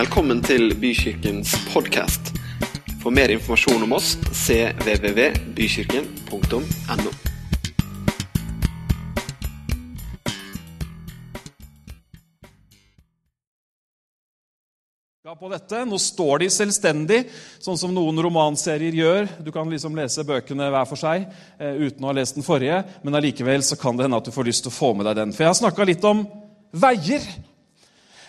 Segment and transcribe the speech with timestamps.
[0.00, 2.30] Velkommen til Bykirkens podkast.
[3.02, 7.10] For mer informasjon om oss cvvvbykirken.no.
[15.40, 15.84] på dette.
[15.84, 17.28] Nå står de selvstendig,
[17.60, 19.28] sånn som noen romanserier gjør.
[19.44, 21.28] Du kan liksom lese bøkene hver for seg
[21.60, 24.48] eh, uten å ha lest den forrige, men allikevel kan det hende at du får
[24.48, 25.32] lyst til å få med deg den.
[25.36, 26.24] For jeg har snakka litt om
[26.72, 27.20] veier.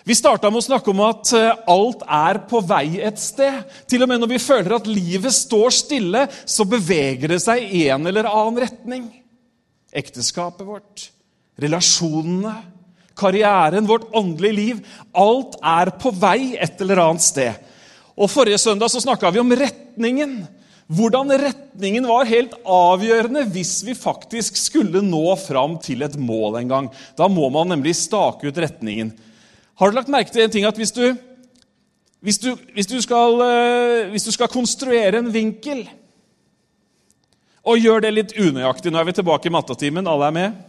[0.04, 3.62] Vi starta med å snakke om at eh, alt er på vei et sted.
[3.86, 7.84] Til og med når vi føler at livet står stille, så beveger det seg i
[7.94, 9.06] en eller annen retning.
[9.94, 11.06] Ekteskapet vårt,
[11.62, 12.56] relasjonene,
[13.18, 14.82] karrieren, vårt åndelige liv.
[15.14, 17.70] Alt er på vei et eller annet sted.
[18.18, 20.40] Og Forrige søndag så snakka vi om retningen.
[20.92, 26.72] Hvordan retningen var helt avgjørende hvis vi faktisk skulle nå fram til et mål en
[26.72, 26.88] gang.
[27.16, 29.14] Da må man nemlig stake ut retningen.
[29.82, 31.08] Har du lagt merke til en ting at hvis du,
[32.22, 35.80] hvis du, hvis du, skal, eh, hvis du skal konstruere en vinkel
[37.66, 40.06] og gjør det litt unøyaktig Nå er vi tilbake i mattetimen.
[40.06, 40.60] Alle er med?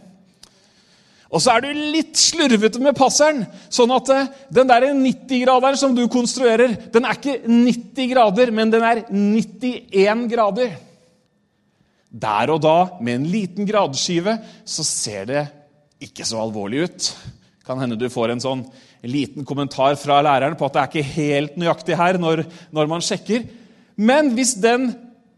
[1.30, 5.94] Og så er du litt slurvete med passeren, sånn at eh, den der 90-graderen som
[5.94, 10.74] du konstruerer, den er ikke 90 grader, men den er 91 grader.
[12.10, 15.44] Der og da, med en liten gradskive, så ser det
[16.02, 17.08] ikke så alvorlig ut.
[17.64, 18.66] Kan hende du får en sånn
[19.04, 22.88] en liten kommentar fra læreren på at det er ikke helt nøyaktig her når, når
[22.88, 23.44] man sjekker.
[24.00, 24.94] Men hvis den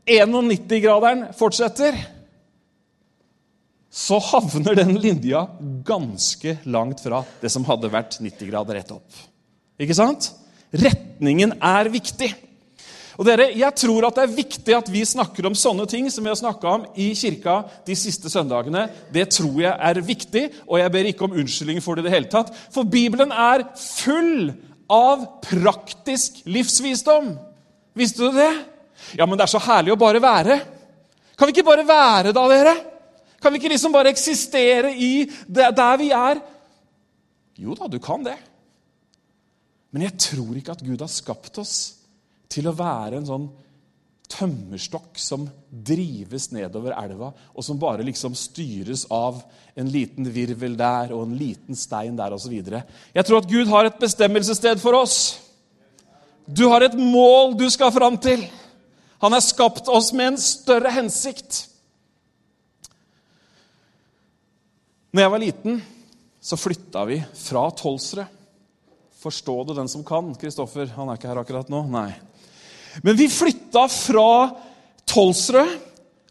[0.06, 1.98] 91-graderen fortsetter,
[3.90, 5.46] så havner den linja
[5.86, 9.22] ganske langt fra det som hadde vært 90 grader rett opp.
[9.82, 10.30] Ikke sant?
[10.70, 12.30] Retningen er viktig.
[13.16, 16.24] Og dere, Jeg tror at det er viktig at vi snakker om sånne ting som
[16.24, 18.86] vi har snakka om i kirka de siste søndagene.
[19.12, 22.14] Det tror jeg er viktig, og jeg ber ikke om unnskyldning for det i det
[22.16, 22.52] hele tatt.
[22.74, 24.52] For Bibelen er full
[24.92, 27.32] av praktisk livsvisdom.
[27.96, 28.52] Visste du det?
[29.16, 30.60] Ja, men det er så herlig å bare være.
[31.36, 32.76] Kan vi ikke bare være da, dere?
[33.40, 36.40] Kan vi ikke liksom bare eksistere i det, der vi er?
[37.56, 38.36] Jo da, du kan det.
[39.92, 41.76] Men jeg tror ikke at Gud har skapt oss
[42.52, 43.46] til å være en sånn
[44.30, 49.38] tømmerstokk som drives nedover elva, og som bare liksom styres av
[49.78, 52.54] en liten virvel der og en liten stein der osv.
[52.56, 55.18] Jeg tror at Gud har et bestemmelsessted for oss.
[56.46, 58.44] Du har et mål du skal fram til.
[59.22, 61.64] Han har skapt oss med en større hensikt.
[65.16, 65.78] Når jeg var liten,
[66.44, 68.26] så flytta vi fra Tolsre.
[69.16, 70.34] Forstå det, den som kan.
[70.38, 71.80] Kristoffer, han er ikke her akkurat nå.
[71.90, 72.10] Nei.
[73.02, 74.30] Men vi flytta fra
[75.06, 75.74] Tolsrød,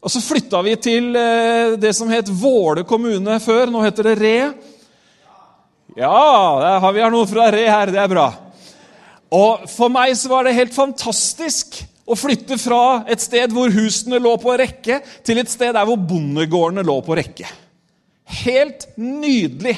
[0.06, 3.72] og så flytta vi til eh, det som het Våle kommune før.
[3.74, 4.38] Nå heter det Re.
[5.98, 7.94] Ja, vi har noe fra Re her.
[7.94, 8.28] Det er bra.
[9.34, 14.22] Og For meg så var det helt fantastisk å flytte fra et sted hvor husene
[14.22, 17.50] lå på rekke, til et sted der hvor bondegårdene lå på rekke.
[18.46, 19.78] Helt nydelig.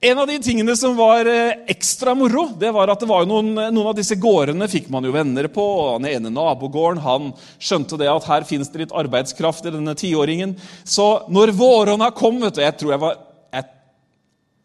[0.00, 3.54] En av de tingene som var eh, ekstra moro, det var at det var noen,
[3.56, 5.64] noen, av disse gårdene fikk man jo venner på.
[5.64, 9.96] og Den ene nabogården han skjønte det at her fins det litt arbeidskraft i denne
[9.96, 10.52] tiåringen.
[10.84, 13.16] Så når våronna kom vet du, Jeg tror jeg var
[13.56, 13.70] jeg,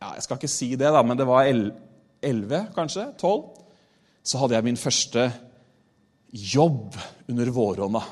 [0.03, 3.07] ja, jeg skal ikke si det, da, men det var elleve, kanskje?
[3.21, 3.47] Tolv?
[4.21, 5.29] Så hadde jeg min første
[6.31, 6.99] jobb
[7.31, 8.03] under våronna.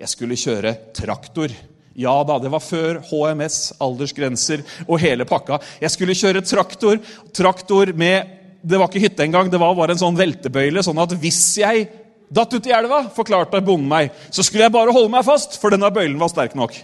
[0.00, 1.52] Jeg skulle kjøre traktor.
[2.00, 5.58] Ja da, det var før HMS, aldersgrenser og hele pakka.
[5.82, 7.00] Jeg skulle kjøre traktor.
[7.36, 10.82] Traktor med Det var ikke hytte engang, det var bare en sånn veltebøyle.
[10.84, 11.86] Sånn at hvis jeg
[12.28, 15.88] datt uti elva, forklarte bonden meg, så skulle jeg bare holde meg fast, for denne
[15.88, 16.76] bøylen var sterk nok.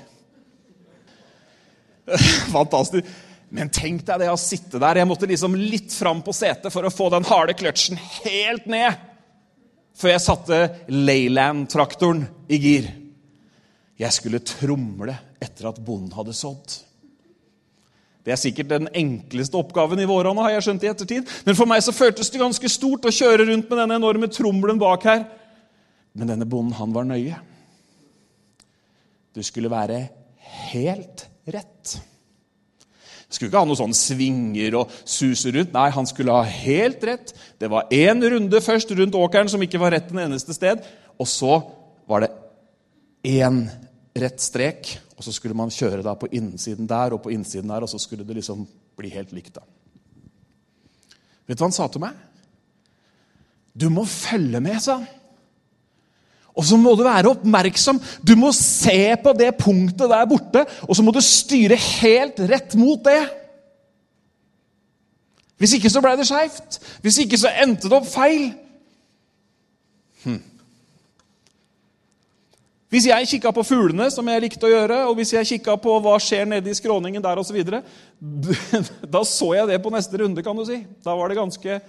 [2.57, 3.11] Fantastisk.
[3.53, 5.03] Men tenk deg det å sitte der.
[5.03, 8.97] Jeg måtte liksom litt fram på setet for å få den harde kløtsjen helt ned
[9.97, 10.59] før jeg satte
[10.93, 12.89] Leyland-traktoren i gir.
[13.97, 16.83] Jeg skulle tromle etter at bonden hadde sådd.
[18.27, 21.29] Det er sikkert den enkleste oppgaven i våronna, har jeg skjønt i ettertid.
[21.47, 24.81] Men for meg så føltes det ganske stort å kjøre rundt med denne enorme trommelen
[24.83, 25.23] bak her.
[26.17, 27.39] Men denne bonden, han var nøye.
[29.37, 30.01] Du skulle være
[30.73, 31.95] helt rett.
[33.27, 35.75] Du skulle ikke ha noen sånne svinger og suse rundt.
[35.75, 37.31] Nei, han skulle ha helt rett.
[37.63, 40.83] Det var én runde først rundt åkeren som ikke var rett den eneste sted.
[41.15, 41.61] Og så
[42.11, 42.35] var det
[43.27, 43.69] én
[44.17, 47.85] rett strek, og så skulle man kjøre da på innsiden der og på innsiden der,
[47.85, 48.65] og så skulle det liksom
[48.97, 49.55] bli helt likt.
[49.59, 49.65] da.
[51.47, 52.17] Vet du hva han sa til meg?
[53.77, 55.09] Du må følge med, sa han.
[56.57, 57.99] Og så må du være oppmerksom.
[58.25, 62.77] Du må se på det punktet der borte, og så må du styre helt rett
[62.81, 63.21] mot det.
[65.61, 66.79] Hvis ikke så ble det skeivt.
[67.05, 68.49] Hvis ikke så endte det opp feil.
[72.93, 75.97] Hvis jeg kikka på fuglene, som jeg likte å gjøre, og hvis jeg kikka på
[76.05, 77.59] hva skjer nede i skråningen der osv.,
[79.17, 80.79] da så jeg det på neste runde, kan du si.
[81.03, 81.81] Da var det ganske,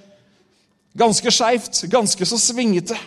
[0.97, 2.97] ganske skeivt, ganske så svingete.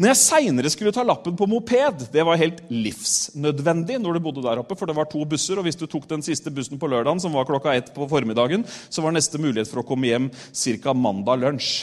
[0.00, 4.44] Når jeg seinere skulle ta lappen på moped, det var helt livsnødvendig når du bodde
[4.44, 6.88] der oppe, for det var to busser, og hvis du tok den siste bussen på
[6.88, 10.30] lørdagen, som var klokka ett på formiddagen, så var neste mulighet for å komme hjem
[10.32, 10.96] ca.
[10.96, 11.82] mandag lunsj.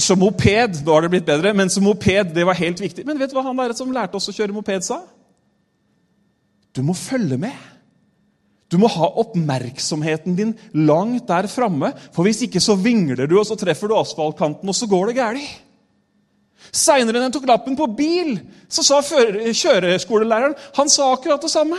[0.00, 3.04] Så moped Nå har det blitt bedre, men som moped det var helt viktig.
[3.08, 5.02] Men vet du hva han der som lærte oss å kjøre moped, sa?
[6.72, 7.68] Du må følge med.
[8.72, 13.44] Du må ha oppmerksomheten din langt der framme, for hvis ikke så vingler du, og
[13.44, 15.50] så treffer du asfaltkanten, og så går det galt.
[16.72, 18.36] Seinere, da jeg tok lappen på bil,
[18.72, 21.76] så sa kjøreskolelæreren han sa akkurat det samme.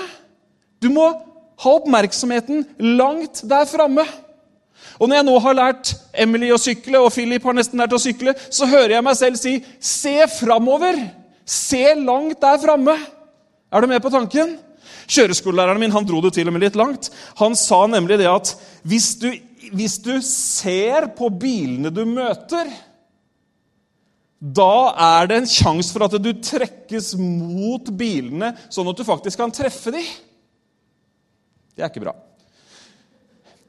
[0.83, 1.07] Du må
[1.63, 2.65] ha oppmerksomheten
[2.99, 4.05] langt der framme.
[4.99, 5.93] Og når jeg nå har lært
[6.25, 9.37] Emily å sykle, og Philip har nesten lært å sykle, så hører jeg meg selv
[9.41, 11.09] si 'se framover'.
[11.45, 12.95] Se langt der framme.
[13.71, 14.57] Er du med på tanken?
[15.07, 17.09] Kjøreskolelæreren min han dro det til og med litt langt.
[17.41, 18.55] Han sa nemlig det at
[18.87, 19.29] hvis du,
[19.73, 22.69] hvis du ser på bilene du møter,
[24.43, 29.39] da er det en sjanse for at du trekkes mot bilene, sånn at du faktisk
[29.39, 30.07] kan treffe dem.
[31.73, 32.15] Det er ikke bra.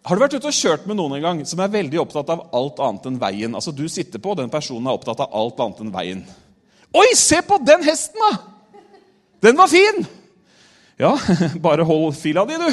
[0.05, 2.43] Har du vært ute og kjørt med noen en gang som er veldig opptatt av
[2.57, 3.55] alt annet enn veien?
[3.57, 6.21] Altså Du sitter på, og den personen er opptatt av alt annet enn veien.
[6.95, 8.83] Oi, se på den hesten, da!
[9.45, 10.05] Den var fin!
[11.01, 11.15] Ja,
[11.67, 12.69] bare hold fila di, du.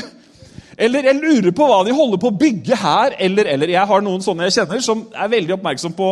[0.81, 3.72] Eller jeg lurer på hva de holder på å bygge her, eller, eller.
[3.78, 6.10] Jeg har noen sånne jeg kjenner som er veldig oppmerksom på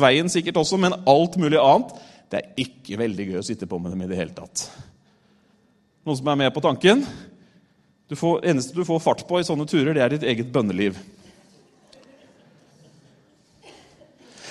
[0.00, 1.96] veien sikkert også, men alt mulig annet.
[2.28, 4.66] Det er ikke veldig gøy å sitte på med dem i det hele tatt.
[6.04, 7.06] Noen som er med på tanken?
[8.16, 10.96] Får, eneste du får fart på i sånne turer, det er ditt eget bønneliv.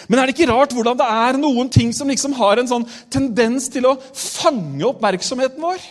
[0.07, 2.85] Men er det ikke rart hvordan det er noen ting som liksom har en sånn
[3.11, 5.81] tendens til å fange oppmerksomheten vår?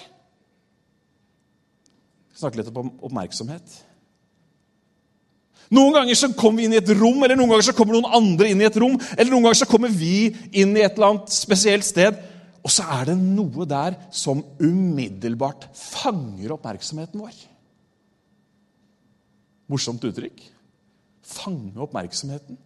[2.33, 3.83] Vi snakker litt om oppmerksomhet.
[5.75, 8.15] Noen ganger så kommer vi inn i et rom, eller noen ganger så kommer noen
[8.15, 11.11] andre inn i et rom, eller noen ganger så kommer vi inn i et eller
[11.11, 12.21] annet spesielt sted,
[12.63, 17.35] og så er det noe der som umiddelbart fanger oppmerksomheten vår.
[19.71, 20.45] Morsomt uttrykk.
[21.27, 22.59] Fange oppmerksomheten.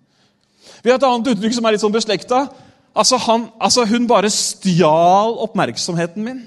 [0.84, 2.44] Vi har et annet uttrykk som er litt sånn beslekta.
[2.90, 3.16] Altså,
[3.60, 6.42] altså, hun bare stjal oppmerksomheten min.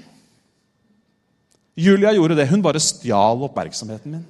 [1.74, 2.48] Julia gjorde det.
[2.50, 4.24] Hun bare stjal oppmerksomheten min.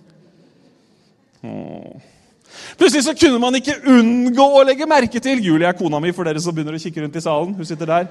[1.44, 2.10] Åh.
[2.78, 6.26] Plutselig så kunne man ikke unngå å legge merke til Julia er kona mi, for
[6.26, 7.54] dere som begynner å kikke rundt i salen.
[7.58, 8.08] Hun sitter der.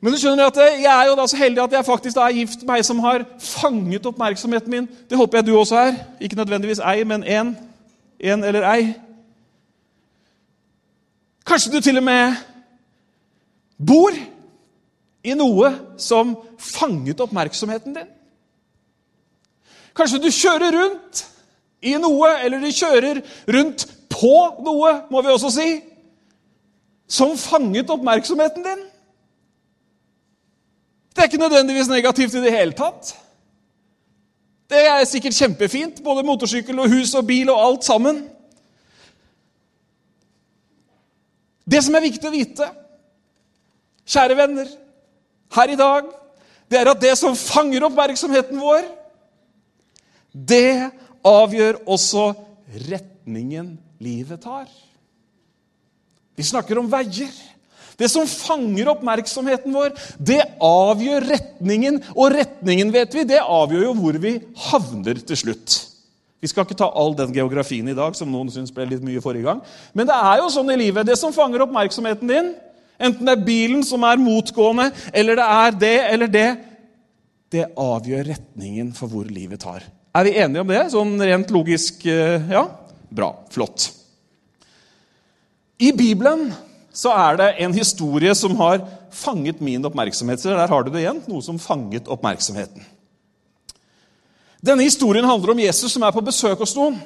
[0.00, 2.62] Men du skjønner at jeg er jo da så heldig at jeg faktisk er gift
[2.62, 4.86] med ei som har fanget oppmerksomheten min.
[5.10, 5.96] Det håper jeg du også er.
[6.20, 7.54] Ikke nødvendigvis ei, men én.
[8.20, 8.94] En eller ei.
[11.46, 12.36] Kanskje du til og med
[13.78, 14.14] bor
[15.24, 18.10] i noe som fanget oppmerksomheten din.
[19.96, 21.24] Kanskje du kjører rundt
[21.82, 23.20] i noe, eller du kjører
[23.54, 24.34] rundt på
[24.66, 25.68] noe, må vi også si,
[27.08, 28.87] som fanget oppmerksomheten din.
[31.18, 33.08] Det er ikke nødvendigvis negativt i det hele tatt.
[34.70, 38.20] Det er sikkert kjempefint, både motorsykkel og hus og bil og alt sammen.
[41.66, 42.68] Det som er viktig å vite,
[44.06, 44.70] kjære venner,
[45.58, 46.06] her i dag,
[46.70, 48.86] det er at det som fanger oppmerksomheten vår,
[50.30, 50.92] det
[51.26, 52.30] avgjør også
[52.86, 54.70] retningen livet tar.
[56.38, 57.34] Vi snakker om veier.
[57.98, 59.90] Det som fanger oppmerksomheten vår,
[60.22, 61.98] det avgjør retningen.
[62.14, 64.36] Og retningen, vet vi, det avgjør jo hvor vi
[64.68, 65.78] havner til slutt.
[66.38, 69.22] Vi skal ikke ta all den geografien i dag, som noen syns ble litt mye
[69.22, 69.62] forrige gang.
[69.98, 71.08] Men det er jo sånn i livet.
[71.08, 72.52] Det som fanger oppmerksomheten din,
[73.02, 76.48] enten det er bilen som er motgående, eller det er det eller det,
[77.50, 79.82] det avgjør retningen for hvor livet tar.
[80.14, 80.84] Er vi enige om det?
[80.92, 82.68] Sånn rent logisk eh, Ja?
[83.08, 83.32] Bra.
[83.50, 83.88] Flott.
[85.80, 86.50] I Bibelen
[86.98, 88.82] så er det en historie som har
[89.14, 90.40] fanget min oppmerksomhet.
[90.42, 91.20] Så der har du det igjen.
[91.30, 92.82] Noe som fanget oppmerksomheten.
[94.64, 96.98] Denne historien handler om Jesus som er på besøk hos noen.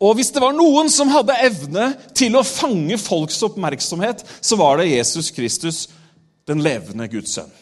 [0.00, 4.80] Og Hvis det var noen som hadde evne til å fange folks oppmerksomhet, så var
[4.80, 5.86] det Jesus Kristus,
[6.48, 7.52] den levende Guds sønn.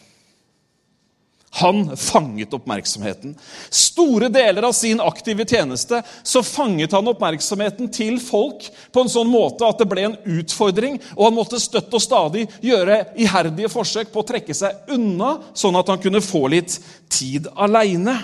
[1.55, 3.35] Han fanget oppmerksomheten.
[3.69, 9.29] Store deler av sin aktive tjeneste så fanget han oppmerksomheten til folk på en sånn
[9.31, 14.11] måte at det ble en utfordring, og han måtte støtt og stadig gjøre iherdige forsøk
[14.11, 16.75] på å trekke seg unna, sånn at han kunne få litt
[17.07, 18.17] tid aleine.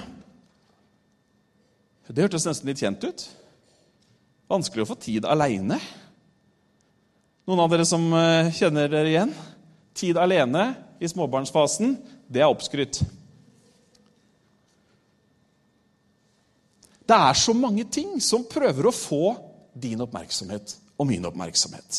[2.12, 3.24] Det hørtes nesten litt kjent ut.
[4.52, 5.78] Vanskelig å få tid aleine.
[7.48, 9.32] Noen av dere som eh, kjenner dere igjen?
[9.96, 11.96] Tid alene i småbarnsfasen,
[12.28, 13.00] det er oppskrytt.
[17.12, 19.34] Det er så mange ting som prøver å få
[19.76, 21.98] din oppmerksomhet og min oppmerksomhet.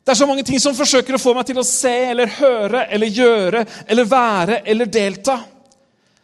[0.00, 2.86] Det er så mange ting som forsøker å få meg til å se eller høre
[2.88, 5.36] eller gjøre eller være eller delta.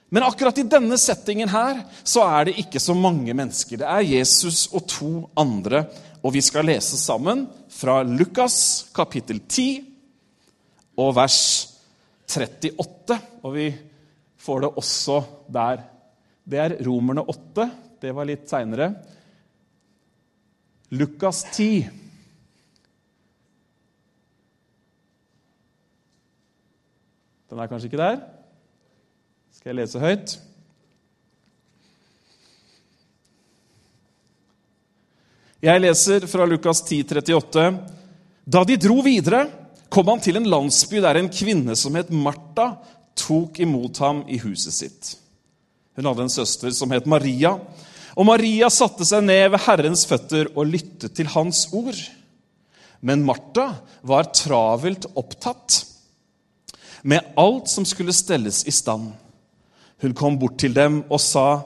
[0.08, 3.82] Men akkurat i denne settingen her så er det ikke så mange mennesker.
[3.82, 5.82] Det er Jesus og to andre,
[6.24, 9.82] og vi skal lese sammen fra Lukas kapittel 10
[11.04, 11.42] og vers
[12.32, 13.20] 38.
[13.44, 13.68] Og vi
[14.40, 15.20] får det også
[15.52, 15.84] der.
[16.46, 17.66] Det er Romerne 8.
[18.00, 18.92] Det var litt seinere.
[20.94, 21.88] Lukas 10.
[27.50, 28.20] Den er kanskje ikke der?
[29.56, 30.36] Skal jeg lese høyt?
[35.66, 37.68] Jeg leser fra Lukas 10, 38.
[38.46, 39.46] Da de dro videre,
[39.90, 42.76] kom han til en landsby der en kvinne som het Martha,
[43.18, 45.16] tok imot ham i huset sitt.
[45.96, 47.54] Hun hadde en søster som het Maria,
[48.16, 51.98] og Maria satte seg ned ved Herrens føtter og lyttet til hans ord.
[53.04, 53.70] Men Martha
[54.04, 55.82] var travelt opptatt
[57.06, 59.12] med alt som skulle stelles i stand.
[60.02, 61.62] Hun kom bort til dem og sa,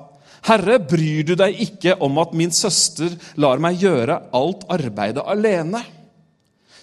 [0.46, 5.82] 'Herre, bryr du deg ikke om at min søster lar meg gjøre alt arbeidet alene?'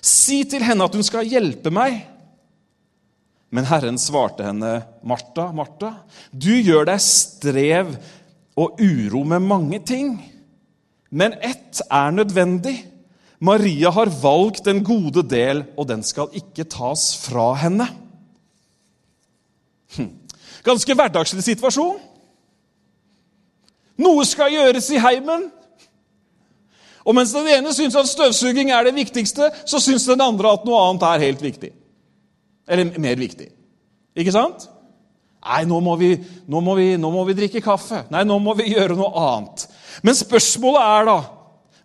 [0.02, 2.17] 'Si til henne at hun skal hjelpe meg.'
[3.50, 5.94] Men Herren svarte henne, 'Martha, Martha,
[6.32, 7.96] du gjør deg strev
[8.58, 10.20] og uro med mange ting.'
[11.10, 12.84] 'Men ett er nødvendig.'
[13.40, 17.86] Maria har valgt den gode del, og den skal ikke tas fra henne.
[19.94, 20.10] Hm.
[20.66, 22.00] Ganske hverdagslig situasjon.
[24.02, 25.52] Noe skal gjøres i heimen.
[27.06, 30.66] Og mens den ene syns at støvsuging er det viktigste, så syns den andre at
[30.68, 31.72] noe annet er helt viktig.
[32.68, 33.48] Eller mer viktig.
[34.18, 34.68] Ikke sant?
[35.48, 36.12] Nei, nå må, vi,
[36.50, 38.04] nå, må vi, nå må vi drikke kaffe.
[38.12, 39.68] Nei, nå må vi gjøre noe annet.
[40.06, 41.18] Men spørsmålet er da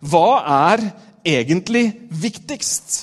[0.03, 0.27] Hva
[0.69, 0.85] er
[1.23, 2.99] egentlig viktigst?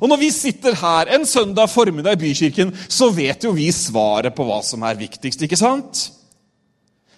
[0.00, 4.32] Og når vi sitter her en søndag formiddag i Bykirken, så vet jo vi svaret
[4.34, 6.06] på hva som er viktigst, ikke sant?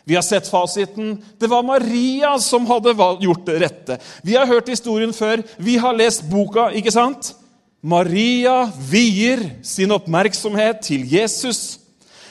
[0.04, 1.14] Vi har sett fasiten.
[1.40, 2.92] Det var Maria som hadde
[3.22, 3.98] gjort det rette.
[4.26, 5.40] Vi har hørt historien før.
[5.56, 7.30] Vi har lest boka, ikke sant?
[7.84, 11.82] Maria vier sin oppmerksomhet til Jesus.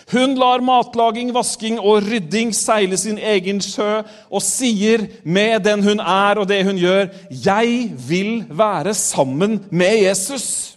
[0.10, 4.02] Hun lar matlaging, vasking og rydding seile sin egen sjø
[4.34, 10.10] og sier med den hun er og det hun gjør, 'Jeg vil være sammen med
[10.10, 10.74] Jesus'.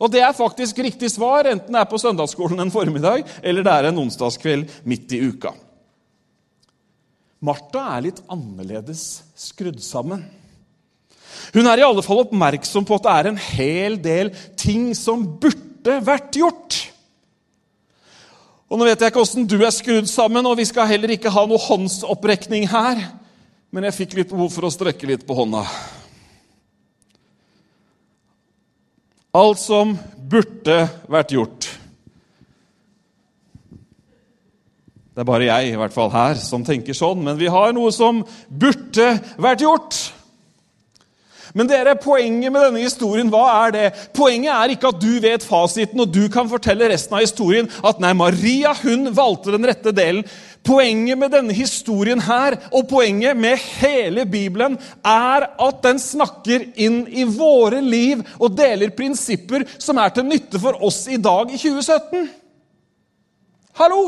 [0.00, 3.72] Og det er faktisk riktig svar, enten det er på søndagsskolen en formiddag eller det
[3.72, 5.54] er en onsdagskveld midt i uka.
[7.40, 10.24] Martha er litt annerledes skrudd sammen.
[11.54, 15.26] Hun er i alle fall oppmerksom på at det er en hel del ting som
[15.40, 16.80] burde vært gjort.
[18.70, 21.30] Og Nå vet jeg ikke åssen du er skrudd sammen, og vi skal heller ikke
[21.30, 23.04] ha noe håndsopprekning her.
[23.74, 25.62] Men jeg fikk litt behov for å strekke litt på hånda.
[29.34, 29.96] Alt som
[30.30, 31.68] burde vært gjort.
[35.14, 37.92] Det er bare jeg i hvert fall her som tenker sånn, men vi har noe
[37.94, 39.98] som burde vært gjort.
[41.52, 43.84] Men dere, poenget med denne historien, hva er det?
[44.16, 47.68] Poenget er ikke at du vet fasiten og du kan fortelle resten av historien.
[47.84, 50.24] At nei, Maria hun valgte den rette delen.
[50.64, 57.02] Poenget med denne historien her, og poenget med hele Bibelen, er at den snakker inn
[57.12, 61.60] i våre liv og deler prinsipper som er til nytte for oss i dag i
[61.60, 62.30] 2017.
[63.76, 64.06] Hallo!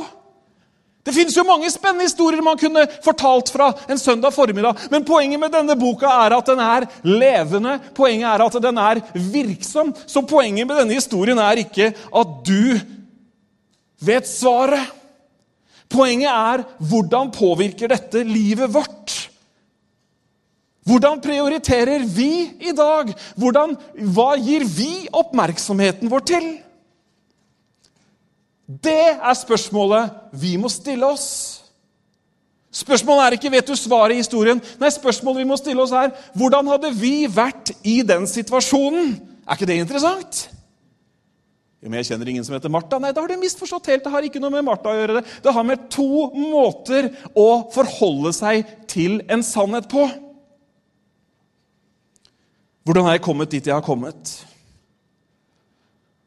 [1.07, 4.89] Det finnes jo mange spennende historier man kunne fortalt fra en søndag formiddag.
[4.91, 9.01] Men poenget med denne boka er at den er levende, poenget er at den er
[9.15, 9.95] virksom.
[10.03, 12.75] Så poenget med denne historien er ikke at du
[14.03, 14.91] vet svaret.
[15.87, 19.15] Poenget er hvordan påvirker dette livet vårt?
[20.87, 23.15] Hvordan prioriterer vi i dag?
[23.39, 23.79] Hvordan,
[24.15, 26.47] hva gir vi oppmerksomheten vår til?
[28.67, 31.29] Det er spørsmålet vi må stille oss.
[32.77, 34.59] Spørsmålet er ikke vet du svaret i historien.
[34.81, 39.15] Nei, spørsmålet vi må stille oss er hvordan hadde vi vært i den situasjonen?
[39.47, 40.43] Er ikke det interessant?
[41.81, 42.99] Jo, men jeg kjenner ingen som heter Martha.
[42.99, 44.03] Nei, da har du misforstått helt.
[44.05, 45.21] Det har ikke noe med Martha å gjøre.
[45.21, 50.09] Det Det har med to måter å forholde seg til en sannhet på.
[52.87, 54.35] Hvordan har jeg kommet dit jeg har kommet?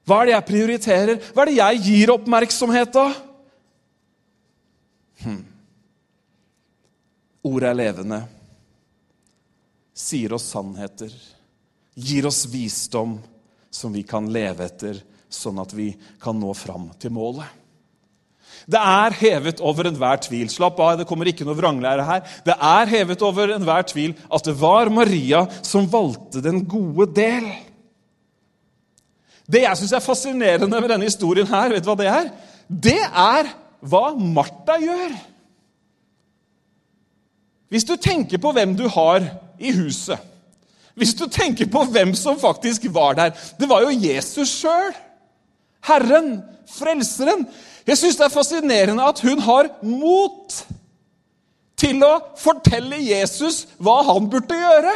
[0.09, 1.19] Hva er det jeg prioriterer?
[1.35, 3.17] Hva er det jeg gir oppmerksomhet av?
[5.21, 5.43] Hm.
[7.49, 8.19] Ordet er levende,
[9.95, 11.13] sier oss sannheter,
[11.93, 13.19] gir oss visdom
[13.71, 14.99] som vi kan leve etter,
[15.29, 17.59] sånn at vi kan nå fram til målet.
[18.69, 20.49] Det er hevet over enhver tvil.
[20.51, 22.23] Slapp av, det kommer ikke noe vranglære her.
[22.45, 27.47] Det er hevet over enhver tvil at det var Maria som valgte den gode del.
[29.49, 32.31] Det jeg syns er fascinerende med denne historien, her, vet du hva det er?
[32.69, 33.49] Det er
[33.89, 35.15] hva Martha gjør.
[37.69, 39.25] Hvis du tenker på hvem du har
[39.61, 40.17] i huset,
[40.99, 43.29] hvis du tenker på hvem som faktisk var der
[43.59, 44.91] Det var jo Jesus sjøl.
[45.87, 47.47] Herren, Frelseren.
[47.87, 50.57] Jeg syns det er fascinerende at hun har mot
[51.79, 54.93] til å fortelle Jesus hva han burde gjøre.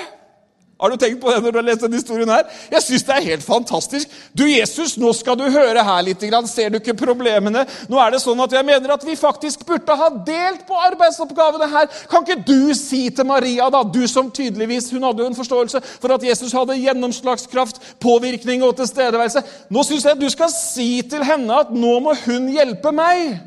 [0.81, 2.29] Har du tenkt på det når du har lest denne historien?
[2.33, 2.47] her?
[2.71, 4.15] Jeg synes det er helt fantastisk.
[4.35, 6.23] Du, Jesus, nå skal du høre her litt.
[6.49, 7.65] Ser du ikke problemene?
[7.87, 11.69] Nå er det sånn at Jeg mener at vi faktisk burde ha delt på arbeidsoppgavene
[11.71, 11.87] her.
[12.11, 15.81] Kan ikke du si til Maria, da, du som tydeligvis hun hadde jo en forståelse
[16.01, 21.03] for at Jesus hadde gjennomslagskraft, påvirkning og tilstedeværelse Nå syns jeg at du skal si
[21.09, 23.37] til henne at nå må hun hjelpe meg.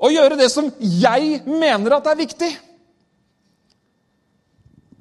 [0.00, 2.52] Og gjøre det som jeg mener at er viktig.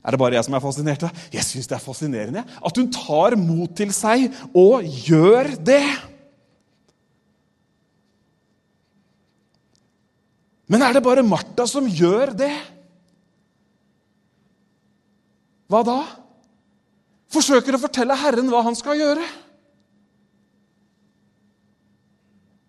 [0.05, 1.03] Er det bare jeg som er fascinert?
[1.07, 1.23] av?
[1.33, 5.81] Jeg syns det er fascinerende at hun tar mot til seg og gjør det.
[10.69, 12.53] Men er det bare Martha som gjør det?
[15.69, 15.97] Hva da?
[17.33, 19.25] Forsøker å fortelle Herren hva han skal gjøre.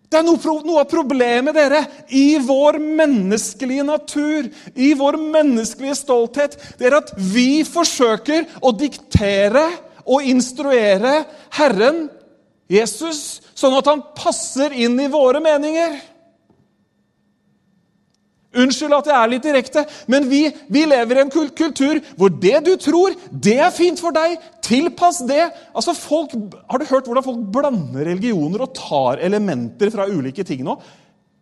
[0.07, 0.39] Det er noe,
[0.79, 1.81] av problemet dere,
[2.15, 9.65] i vår menneskelige natur, i vår menneskelige stolthet, det er at vi forsøker å diktere
[10.07, 11.25] og instruere
[11.57, 12.05] Herren,
[12.71, 15.99] Jesus, sånn at han passer inn i våre meninger.
[18.57, 20.43] Unnskyld at jeg er litt direkte, men vi,
[20.73, 24.37] vi, lever i en kultur hvor det du tror, det er fint for deg.
[24.65, 25.43] Tilpass det.
[25.77, 26.33] Altså folk,
[26.65, 30.77] har du hørt hvordan folk blander religioner og tar elementer fra ulike ting nå?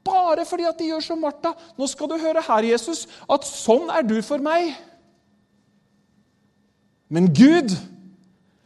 [0.06, 1.56] Bare fordi at de gjør som Martha.
[1.80, 4.76] Nå skal du høre her, Jesus, at sånn er du for meg.
[7.10, 7.74] Men Gud,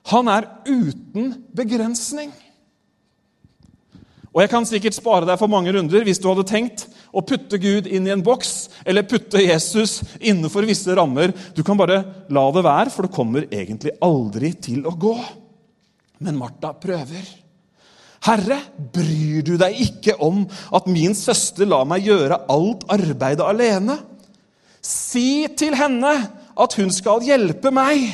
[0.09, 2.33] han er uten begrensning.
[4.33, 7.57] Og jeg kan sikkert spare deg for mange runder hvis du hadde tenkt å putte
[7.61, 8.53] Gud inn i en boks
[8.85, 11.33] eller putte Jesus innenfor visse rammer.
[11.55, 15.15] Du kan bare la det være, for det kommer egentlig aldri til å gå.
[16.23, 17.27] Men Martha prøver.
[18.27, 20.43] Herre, bryr du deg ikke om
[20.75, 23.95] at min søster lar meg gjøre alt arbeidet alene?
[24.83, 26.11] Si til henne
[26.59, 28.09] at hun skal hjelpe meg.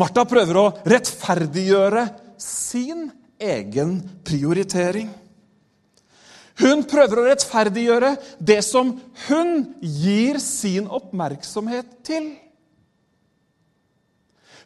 [0.00, 2.06] Martha prøver å rettferdiggjøre
[2.40, 5.08] sin egen prioritering.
[6.60, 8.92] Hun prøver å rettferdiggjøre det som
[9.28, 12.34] hun gir sin oppmerksomhet til.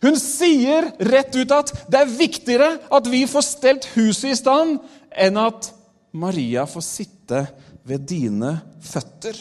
[0.03, 4.81] Hun sier rett ut at det er viktigere at vi får stelt huset i stand,
[5.15, 5.71] enn at
[6.15, 7.45] Maria får sitte
[7.87, 9.39] ved dine føtter.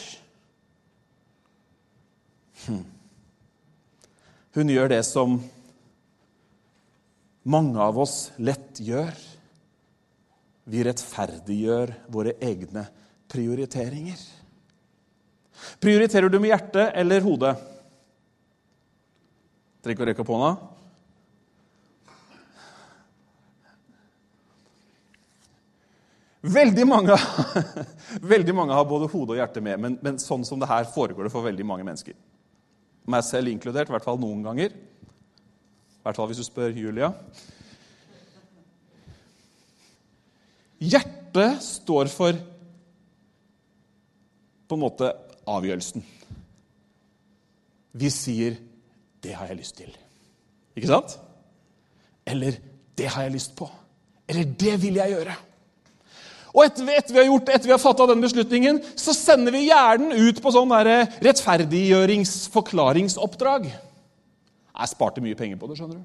[2.64, 2.84] Hm.
[4.54, 5.36] Hun gjør det som
[7.44, 9.12] mange av oss lett gjør.
[10.64, 12.86] Vi rettferdiggjør våre egne
[13.30, 14.20] prioriteringer.
[15.80, 17.54] Prioriterer du med hjertet eller hodet?
[19.84, 20.54] Trenger ikke å rekke opp hånda.
[26.44, 27.16] Veldig mange,
[28.34, 31.24] veldig mange, har både hode og hjerte med, men, men, sånn som det her foregår
[31.24, 32.16] det for veldig mange mennesker.
[33.08, 34.74] Meg selv inkludert, i hvert fall noen ganger.
[36.04, 37.06] I hvert fall hvis du spør Julia.
[40.84, 42.36] Hjertet står for
[44.68, 45.08] på en måte
[45.48, 46.04] avgjørelsen.
[47.96, 48.56] Vi sier
[49.22, 49.96] 'Det har jeg lyst til'.
[50.76, 51.18] Ikke sant?
[52.26, 52.52] Eller
[52.96, 53.70] 'Det har jeg lyst på'.
[54.28, 55.36] Eller 'Det vil jeg gjøre'.
[56.54, 60.42] Og etter, etter vi har gjort, har fatta den beslutningen, så sender vi hjernen ut
[60.42, 60.70] på sånn
[61.24, 63.72] rettferdiggjørings-forklaringsoppdrag.
[64.74, 65.78] Jeg sparte mye penger på det.
[65.78, 66.04] skjønner du.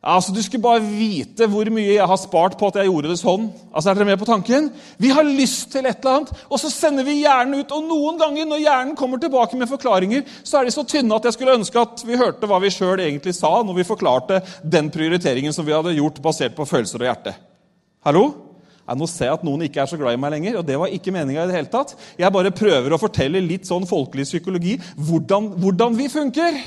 [0.00, 3.18] Altså, Du skulle bare vite hvor mye jeg har spart på at jeg gjorde det
[3.20, 3.50] sånn.
[3.74, 4.70] Altså, Er dere med på tanken?
[4.98, 7.72] Vi har lyst til et eller annet, og så sender vi hjernen ut.
[7.72, 11.24] Og noen ganger når hjernen kommer tilbake med forklaringer, så er de så tynne at
[11.24, 14.88] jeg skulle ønske at vi hørte hva vi sjøl egentlig sa når vi forklarte den
[14.90, 17.34] prioriteringen som vi hadde gjort basert på følelser og hjerte.
[18.06, 18.49] Hallo?
[18.98, 20.90] Nå ser jeg at noen ikke er så glad i meg lenger, og det var
[20.90, 21.94] ikke meninga i det hele tatt.
[22.18, 26.58] Jeg bare prøver å fortelle litt sånn folkelig psykologi hvordan, hvordan vi funker.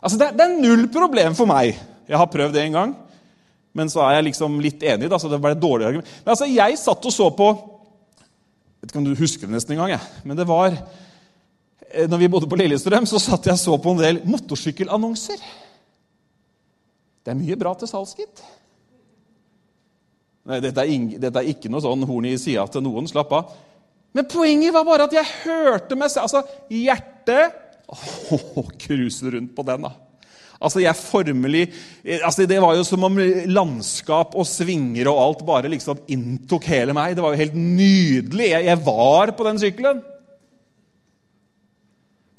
[0.00, 1.76] Altså, det, det, er null problem for meg.
[2.08, 2.96] Jeg har prøvd det en gang.
[3.76, 5.10] Men så er jeg liksom litt enig.
[5.12, 6.16] Da, så det ble et dårlig argument.
[6.24, 9.76] Men altså, jeg satt og så på Jeg vet ikke om du husker det nesten
[9.76, 13.74] engang, men det var eh, når vi bodde på Lillestrøm, så satt jeg og så
[13.76, 15.42] på en del motorsykkelannonser.
[17.20, 18.42] Det er mye bra til salgs, gitt.
[20.50, 20.86] Dette,
[21.20, 23.08] dette, er ikke noe sånn horn i sida til noen.
[23.10, 23.56] Slapp av.
[24.16, 26.40] Men poenget var bare at jeg hørte meg selv Altså,
[26.74, 27.58] hjertet
[27.90, 29.92] Å, cruise rundt på den, da.
[30.60, 31.62] Altså, jeg formelig
[32.24, 36.96] altså, Det var jo som om landskap og svinger og alt bare liksom inntok hele
[36.96, 37.14] meg.
[37.16, 38.50] Det var jo helt nydelig.
[38.50, 40.02] Jeg, jeg var på den sykkelen.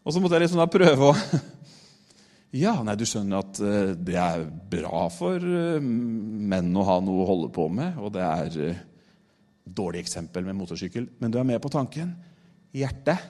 [0.02, 1.16] Og så måtte jeg liksom da prøve å
[2.52, 7.24] Ja, nei, du skjønner at uh, det er bra for uh, menn å ha noe
[7.24, 8.88] å holde på med, og det er et
[9.72, 12.12] dårlig eksempel med motorsykkel, men du er med på tanken.
[12.76, 13.24] Hjertet.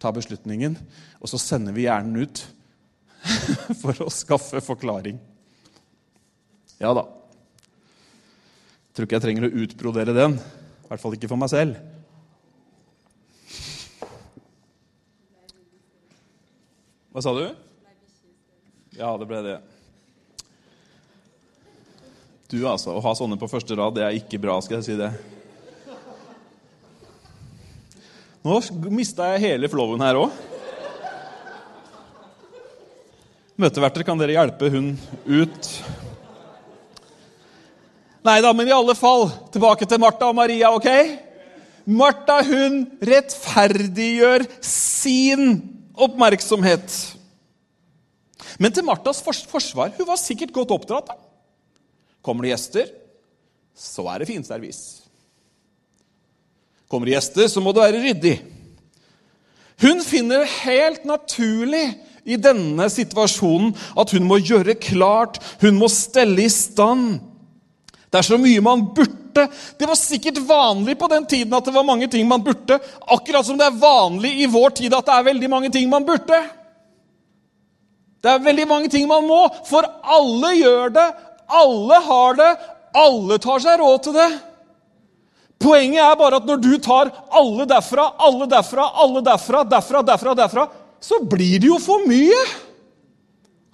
[0.00, 0.78] Ta beslutningen,
[1.20, 2.40] og så sender vi hjernen ut
[3.82, 5.20] for å skaffe forklaring.
[6.80, 7.04] Ja da.
[8.96, 10.38] Tror ikke jeg trenger å utbrodere den.
[10.40, 11.76] I hvert fall ikke for meg selv.
[17.10, 17.42] Hva sa du?
[18.94, 19.56] Ja, det ble det.
[22.50, 22.92] Du, altså.
[22.94, 25.10] Å ha sånne på første rad, det er ikke bra, skal jeg si det.
[28.46, 28.60] Nå
[28.94, 30.38] mista jeg hele flowen her òg.
[33.60, 34.94] Møteverter, kan dere hjelpe hun
[35.26, 35.72] ut?
[38.24, 40.88] Nei da, men i alle fall, tilbake til Martha og Maria, ok?
[41.90, 46.94] Martha hun rettferdiggjør sin oppmerksomhet.
[48.60, 51.10] Men til Martas forsvar hun var sikkert godt oppdratt.
[51.12, 51.16] da.
[52.20, 52.90] Kommer det gjester,
[53.76, 54.80] så er det finservis.
[56.90, 58.36] Kommer det gjester, så må det være ryddig.
[59.80, 61.86] Hun finner helt naturlig
[62.28, 67.22] i denne situasjonen at hun må gjøre klart, hun må stelle i stand.
[68.10, 69.46] Det er så mye man burde.
[69.78, 72.80] Det var sikkert vanlig på den tiden at det var mange ting man burde.
[73.06, 76.06] Akkurat som det er vanlig i vår tid at det er veldig mange ting man
[76.06, 76.40] burde.
[78.20, 81.06] Det er veldig mange ting man må, for alle gjør det.
[81.60, 82.50] Alle har det.
[83.00, 84.30] Alle tar seg råd til det.
[85.60, 90.34] Poenget er bare at når du tar alle derfra, alle derfra, alle derfra, derfra, derfra,
[90.34, 90.66] derfra,
[91.00, 92.40] så blir det jo for mye.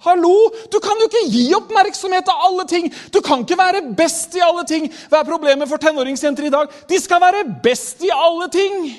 [0.05, 0.33] Hallo!
[0.71, 2.87] Du kan jo ikke gi oppmerksomhet til alle ting.
[3.13, 4.85] Du kan ikke være best i alle ting.
[5.09, 6.69] Hva er problemet for tenåringsjenter i dag?
[6.89, 8.91] De skal være best i alle ting.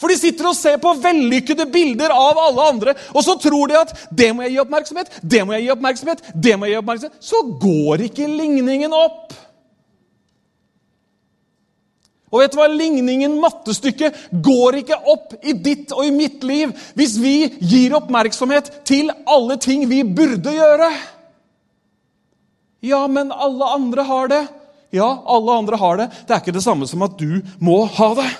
[0.00, 3.76] For de sitter og ser på vellykkede bilder av alle andre, og så tror de
[3.78, 6.80] at det må jeg gi oppmerksomhet, det må jeg gi oppmerksomhet, det må jeg gi
[6.80, 7.20] oppmerksomhet.
[7.22, 9.36] Så går ikke ligningen opp.
[12.32, 12.68] Og vet du hva?
[12.72, 18.70] Ligningen, mattestykket, går ikke opp i ditt og i mitt liv hvis vi gir oppmerksomhet
[18.88, 20.88] til alle ting vi burde gjøre.
[22.82, 24.40] Ja, men alle andre har det.
[24.96, 26.08] Ja, alle andre har det.
[26.24, 28.30] Det er ikke det samme som at du må ha det.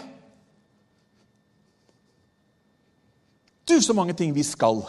[3.68, 4.82] Du, så mange ting vi skal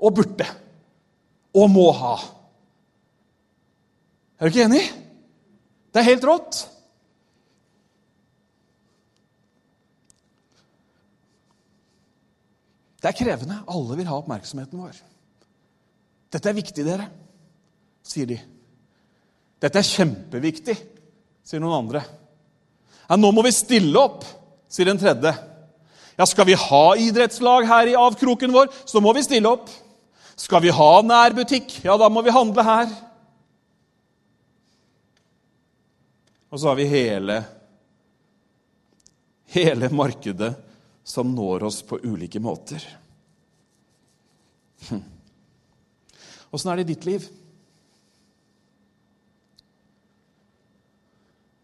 [0.00, 0.48] og burde
[1.54, 2.16] og må ha.
[4.40, 4.84] Er du ikke enig?
[5.92, 6.64] Det er helt rått.
[13.00, 13.62] Det er krevende.
[13.70, 14.96] Alle vil ha oppmerksomheten vår.
[16.30, 17.08] Dette er viktig, dere,
[18.06, 18.38] sier de.
[19.60, 20.76] Dette er kjempeviktig,
[21.44, 22.04] sier noen andre.
[23.08, 24.24] Ja, nå må vi stille opp,
[24.70, 25.32] sier en tredje.
[26.20, 29.72] Ja, Skal vi ha idrettslag her i avkroken vår, så må vi stille opp.
[30.38, 32.92] Skal vi ha nærbutikk, ja, da må vi handle her.
[36.50, 37.40] Og så har vi hele,
[39.54, 40.54] hele markedet
[41.04, 42.84] som når oss på ulike måter.
[44.88, 45.02] Hm.
[46.50, 47.28] Åssen er det i ditt liv?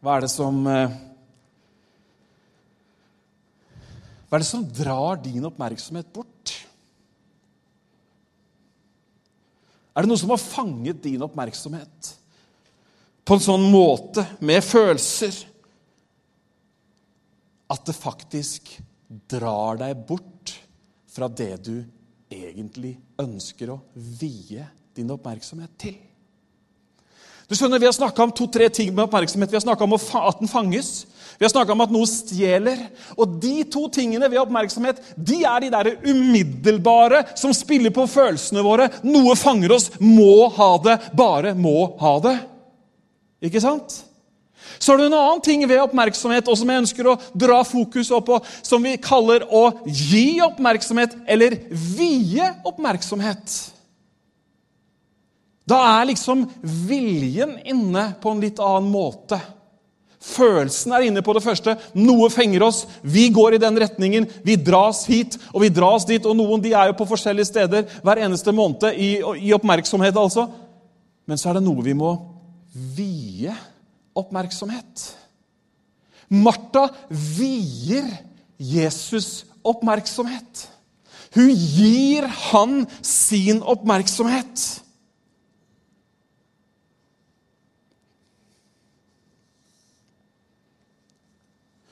[0.04, 1.02] Hva er det som eh,
[4.26, 6.52] Hva er det som drar din oppmerksomhet bort?
[9.96, 12.10] Er det noe som har fanget din oppmerksomhet
[13.26, 15.34] på en sånn måte, med følelser,
[17.66, 18.76] at det faktisk
[19.08, 20.56] drar deg bort
[21.12, 21.76] fra det du
[22.32, 24.66] egentlig ønsker å vie
[24.96, 25.96] din oppmerksomhet til?
[27.46, 29.50] Du skjønner, Vi har snakka om to-tre ting med oppmerksomhet.
[29.50, 31.06] Vi har snakka om at den fanges.
[31.38, 32.80] Vi har snakka om at noe stjeler.
[33.14, 38.64] Og de to tingene ved oppmerksomhet de er de der umiddelbare som spiller på følelsene
[38.66, 38.88] våre.
[39.06, 39.92] Noe fanger oss.
[40.00, 40.98] Må ha det.
[41.14, 42.36] Bare må ha det.
[43.46, 44.00] Ikke sant?
[44.78, 48.10] Så er det en annen ting ved oppmerksomhet og som jeg ønsker å dra fokus
[48.14, 53.56] opp på, som vi kaller å gi oppmerksomhet eller vie oppmerksomhet.
[55.66, 59.40] Da er liksom viljen inne på en litt annen måte.
[60.26, 61.76] Følelsen er inne på det første.
[61.98, 62.84] Noe fenger oss.
[63.02, 64.26] Vi går i den retningen.
[64.46, 66.22] Vi dras hit, og vi dras dit.
[66.26, 70.16] Og noen de er jo på forskjellige steder hver eneste måned i, i oppmerksomhet.
[70.16, 70.48] altså.
[71.26, 72.14] Men så er det noe vi må
[72.96, 73.54] vie
[74.16, 75.04] oppmerksomhet.
[76.28, 78.08] Martha vier
[78.58, 80.66] Jesus oppmerksomhet.
[81.36, 84.64] Hun gir han sin oppmerksomhet.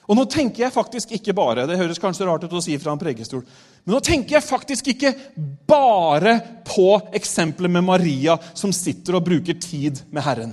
[0.04, 2.92] Og nå tenker jeg faktisk ikke bare det høres kanskje rart ut å si fra
[2.92, 3.40] en prekestol,
[3.84, 5.14] men nå tenker jeg faktisk ikke
[5.68, 6.36] bare
[6.68, 10.52] på eksempelet med Maria som sitter og bruker tid med Herren.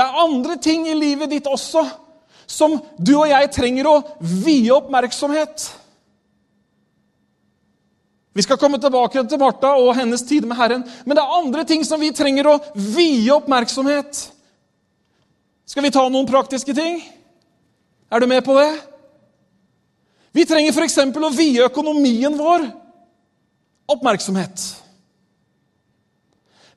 [0.00, 1.82] Det er andre ting i livet ditt også
[2.48, 5.66] som du og jeg trenger å vie oppmerksomhet.
[8.32, 11.66] Vi skal komme tilbake til Martha og hennes tid med Herren, men det er andre
[11.68, 14.22] ting som vi trenger å vie oppmerksomhet.
[15.68, 17.02] Skal vi ta noen praktiske ting?
[18.08, 18.70] Er du med på det?
[20.32, 20.96] Vi trenger f.eks.
[20.96, 22.70] å vie økonomien vår
[23.92, 24.79] oppmerksomhet.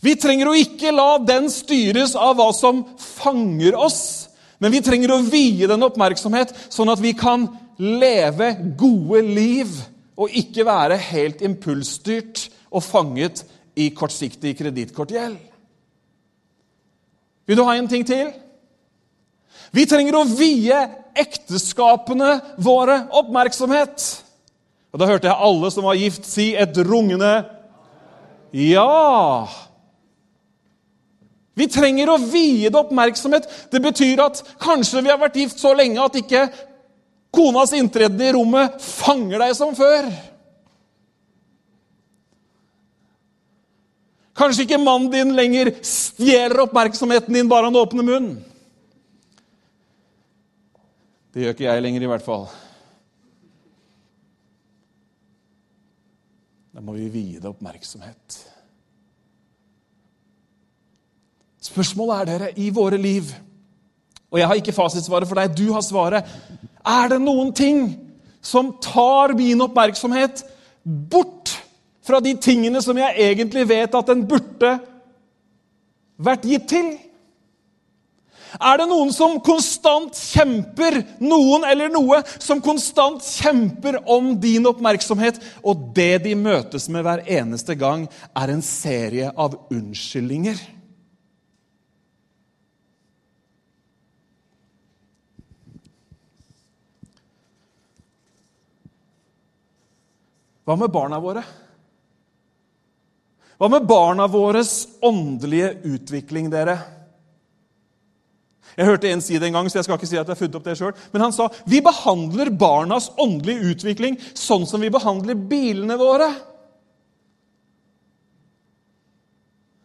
[0.04, 4.28] Vi trenger å ikke la den styres av hva som fanger oss,
[4.60, 7.48] men vi trenger å vie den oppmerksomhet, sånn at vi kan
[7.80, 9.72] leve gode liv
[10.20, 13.44] og ikke være helt impulsstyrt og fanget
[13.80, 15.40] i kortsiktig kredittkortgjeld.
[17.48, 18.30] Vil du ha en ting til?
[19.74, 20.78] Vi trenger å vie
[21.18, 24.06] ekteskapene våre oppmerksomhet.
[24.94, 27.34] Og Da hørte jeg alle som var gift, si et rungende
[28.54, 29.48] ja.
[31.54, 33.46] Vi trenger å vie det oppmerksomhet.
[33.70, 36.48] Det betyr at kanskje vi har vært gift så lenge at ikke
[37.34, 40.10] konas inntreden i rommet fanger deg som før.
[44.34, 48.40] Kanskje ikke mannen din lenger stjeler oppmerksomheten din bare han åpner munnen.
[51.34, 52.44] Det gjør ikke jeg lenger, i hvert fall.
[56.74, 58.38] Da må vi vie det oppmerksomhet.
[61.64, 63.30] Spørsmålet er, dere, i våre liv
[64.34, 66.28] Og jeg har ikke fasitsvaret for deg, du har svaret.
[66.84, 67.86] Er det noen ting
[68.44, 70.42] som tar min oppmerksomhet
[70.84, 71.54] bort
[72.04, 74.74] fra de tingene som jeg egentlig vet at den burde
[76.18, 76.90] vært gitt til?
[78.60, 85.40] Er det noen som konstant kjemper, noen eller noe, som konstant kjemper om din oppmerksomhet,
[85.66, 88.06] og det de møtes med hver eneste gang,
[88.38, 90.60] er en serie av unnskyldninger?
[100.64, 101.44] Hva med barna våre?
[103.60, 104.74] Hva med barna våres
[105.04, 106.78] åndelige utvikling, dere?
[108.74, 110.40] Jeg hørte en si det en gang, så jeg skal ikke si at jeg har
[110.40, 114.90] funnet opp det selv, Men han sa vi behandler barnas åndelige utvikling sånn som vi
[114.94, 116.32] behandler bilene våre.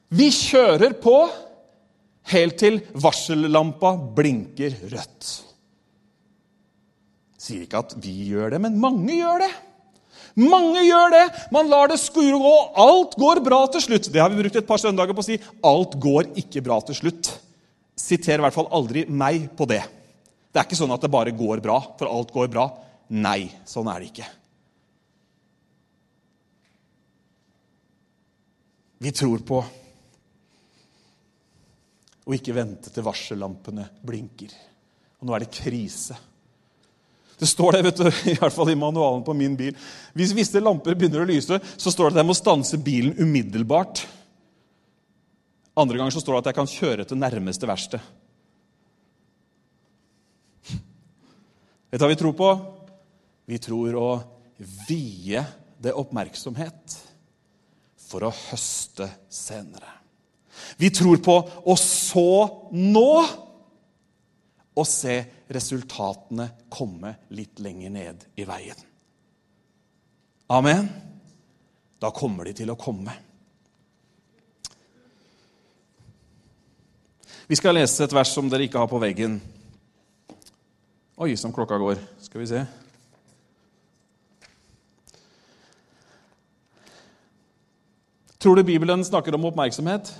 [0.08, 1.18] Vi kjører på
[2.32, 5.28] helt til varsellampa blinker rødt.
[7.36, 9.52] Jeg sier ikke at vi gjør det, men mange gjør det.
[10.38, 11.24] Mange gjør det.
[11.54, 12.54] Man lar det skure gå.
[12.78, 14.10] Alt går bra til slutt.
[14.12, 15.38] Det har vi brukt et par søndager på å si.
[15.66, 17.32] Alt går ikke bra til slutt.
[17.98, 19.82] Siter i hvert fall aldri meg på det.
[20.48, 22.68] Det er ikke sånn at det bare går bra, for alt går bra.
[23.18, 24.28] Nei, sånn er det ikke.
[28.98, 29.58] Vi tror på
[32.28, 34.54] å ikke vente til varsellampene blinker.
[35.18, 36.16] Og nå er det krise.
[37.38, 39.76] Det står det, vet du, i hvert fall i manualen på min bil.
[40.18, 44.02] Hvis visse lamper begynner å lyse, så står det at jeg må stanse bilen umiddelbart.
[45.78, 48.02] Andre ganger så står det at jeg kan kjøre til nærmeste verksted.
[51.90, 52.50] Vet du hva vi tror på?
[53.48, 54.08] Vi tror å
[54.88, 55.44] vie
[55.78, 56.98] det oppmerksomhet
[58.08, 59.94] for å høste senere.
[60.80, 62.30] Vi tror på å så
[62.74, 63.12] nå
[64.78, 65.18] og se
[65.50, 68.84] resultatene komme litt lenger ned i veien.
[70.54, 70.88] Amen.
[71.98, 73.12] Da kommer de til å komme.
[77.48, 79.38] Vi skal lese et vers som dere ikke har på veggen.
[81.18, 81.98] Oi, som klokka går.
[82.22, 82.62] Skal vi se.
[88.38, 90.12] Tror du Bibelen snakker om oppmerksomhet?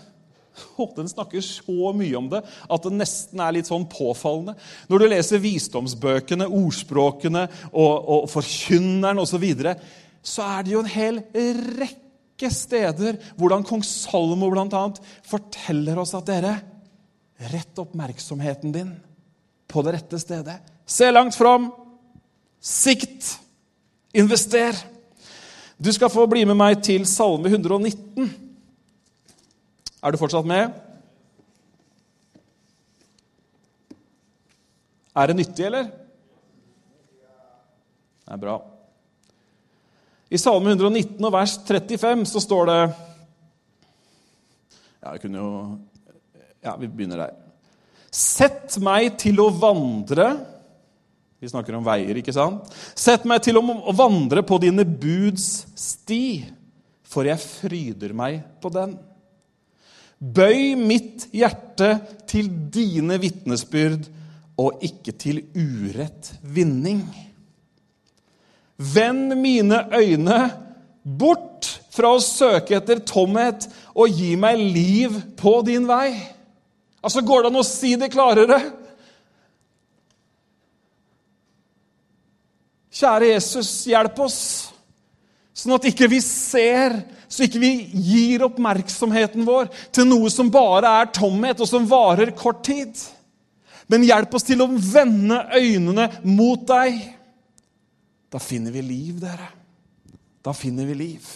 [0.83, 4.57] Og den snakker så mye om det at det nesten er litt sånn påfallende.
[4.91, 9.77] Når du leser visdomsbøkene, ordspråkene og, og Forkynneren osv., så, videre,
[10.25, 11.21] så er det jo en hel
[11.79, 14.83] rekke steder hvordan kong Salomo bl.a.
[15.27, 16.57] forteller oss at dere
[17.39, 18.89] Rett oppmerksomheten din
[19.71, 20.57] på det rette stedet.
[20.87, 21.69] Se langt fram.
[22.59, 23.39] Sikt.
[24.13, 24.75] Invester.
[25.79, 28.48] Du skal få bli med meg til Salme 119.
[29.99, 30.75] Er du fortsatt med?
[35.19, 35.89] Er det nyttig, eller?
[38.29, 38.59] Det er bra.
[40.29, 42.81] I Salme 119 og vers 35 så står det
[45.01, 45.53] Ja, jeg kunne jo
[46.63, 47.35] Ja, vi begynner der.
[48.13, 50.29] Sett meg til å vandre
[51.41, 52.69] Vi snakker om veier, ikke sant?
[52.99, 53.65] Sett meg til å
[53.97, 56.45] vandre på dine buds sti,
[57.07, 58.97] for jeg fryder meg på den.
[60.19, 61.93] Bøy mitt hjerte
[62.27, 64.09] til dine vitnesbyrd
[64.59, 67.05] og ikke til urett vinning.
[68.79, 70.41] Vend mine øyne
[71.03, 76.11] bort fra å søke etter tomhet og gi meg liv på din vei.
[77.03, 78.59] Altså, Går det an å si det klarere?
[82.99, 84.41] Kjære Jesus, hjelp oss,
[85.55, 86.97] sånn at ikke vi ser
[87.29, 92.33] så ikke vi gir oppmerksomheten vår til noe som bare er tomhet, og som varer
[92.37, 92.97] kort tid.
[93.89, 96.99] Men hjelp oss til å vende øynene mot deg.
[98.29, 99.49] Da finner vi liv, dere.
[100.45, 101.29] Da finner vi liv.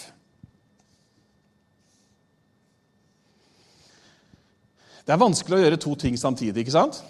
[5.03, 7.01] Det er vanskelig å gjøre to ting samtidig, ikke sant?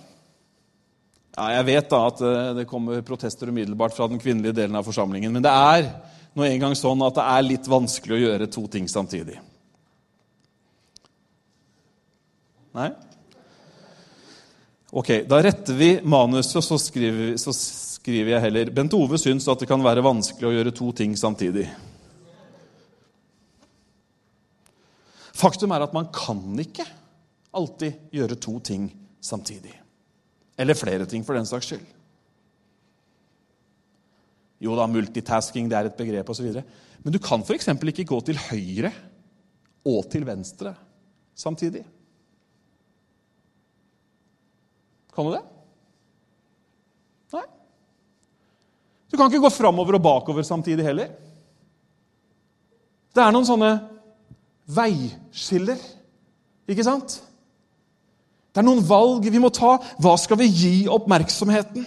[1.37, 4.87] Ja, Jeg vet da at eh, det kommer protester umiddelbart fra den kvinnelige delen av
[4.89, 5.87] forsamlingen, men det er
[6.33, 9.39] nå en gang sånn at det er litt vanskelig å gjøre to ting samtidig.
[12.73, 12.89] Nei?
[14.93, 19.49] Ok, Da retter vi manuset, og så skriver, så skriver jeg heller Bent Ove syns
[19.49, 21.69] at det kan være vanskelig å gjøre to ting samtidig.
[25.33, 26.85] Faktum er at man kan ikke
[27.57, 28.91] alltid gjøre to ting
[29.21, 29.73] samtidig.
[30.61, 31.89] Eller flere ting, for den saks skyld.
[34.63, 36.53] Jo da, multitasking det er et begrep osv.
[37.03, 37.69] Men du kan f.eks.
[37.75, 38.93] ikke gå til høyre
[39.89, 40.77] og til venstre
[41.35, 41.83] samtidig.
[45.13, 45.43] Kan du det?
[47.35, 47.45] Nei.
[49.11, 51.11] Du kan ikke gå framover og bakover samtidig heller.
[53.13, 53.73] Det er noen sånne
[54.73, 55.81] veiskiller,
[56.71, 57.19] ikke sant?
[58.53, 59.75] Det er noen valg vi må ta.
[60.01, 61.85] Hva skal vi gi oppmerksomheten?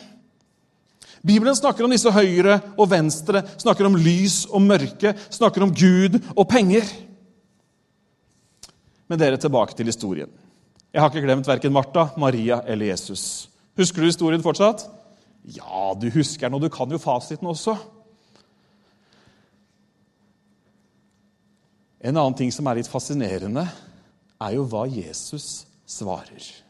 [1.25, 6.19] Bibelen snakker om disse høyre og venstre, snakker om lys og mørke, snakker om Gud
[6.35, 6.85] og penger.
[9.09, 10.29] Men dere tilbake til historien.
[10.93, 13.49] Jeg har ikke glemt verken Martha, Maria eller Jesus.
[13.77, 14.85] Husker du historien fortsatt?
[15.57, 17.75] Ja, du husker den, og du kan jo fasiten også.
[22.05, 23.65] En annen ting som er litt fascinerende,
[24.41, 26.64] er jo hva Jesus svarer.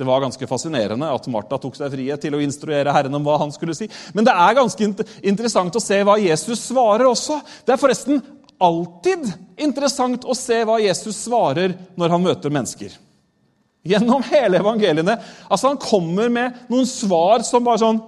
[0.00, 3.34] Det var ganske fascinerende at Martha tok seg frihet til å instruere Herren om hva
[3.42, 3.84] han skulle si.
[4.16, 4.86] Men det er ganske
[5.28, 7.36] interessant å se hva Jesus svarer også.
[7.68, 8.22] Det er forresten
[8.56, 9.28] alltid
[9.60, 12.96] interessant å se hva Jesus svarer når han møter mennesker.
[13.92, 15.18] Gjennom hele evangeliene.
[15.52, 18.00] Altså Han kommer med noen svar som bare sånn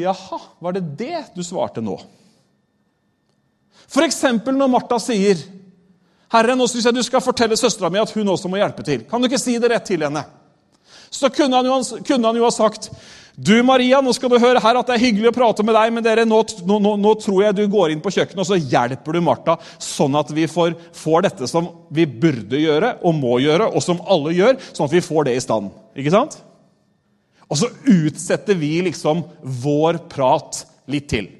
[0.00, 2.00] Jaha, var det det du svarte nå?
[3.92, 4.22] F.eks.
[4.48, 5.44] når Martha sier
[6.32, 9.04] Herre, nå syns jeg du skal fortelle søstera mi at hun også må hjelpe til.
[9.04, 10.24] Kan du ikke si det rett til henne?
[11.10, 12.90] Så kunne han, jo, kunne han jo ha sagt
[13.40, 15.92] du, Maria, nå skal du høre her at det er hyggelig å prate med deg,
[15.94, 19.16] men dere, nå, nå, nå tror jeg du går inn på kjøkkenet og så hjelper
[19.16, 23.70] du Martha, sånn at vi får, får, dette som vi burde gjøre og må gjøre,
[23.72, 25.70] og som alle gjør, sånn at vi får det i stand.
[25.96, 26.36] Ikke sant?
[27.48, 31.30] Og så utsetter vi liksom vår prat litt til.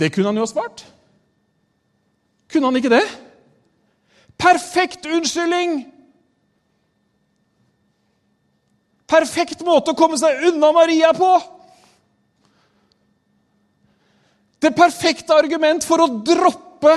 [0.00, 0.84] Det kunne han jo ha spart.
[2.52, 3.06] Kunne han ikke det?
[4.40, 5.80] Perfekt unnskyldning!
[9.10, 11.32] Perfekt måte å komme seg unna Maria på!
[14.60, 16.92] Det perfekte argument for å droppe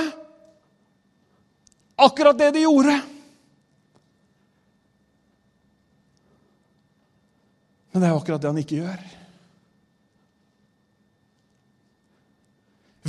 [1.96, 2.98] akkurat det de gjorde.
[7.90, 9.04] Men det er jo akkurat det han ikke gjør.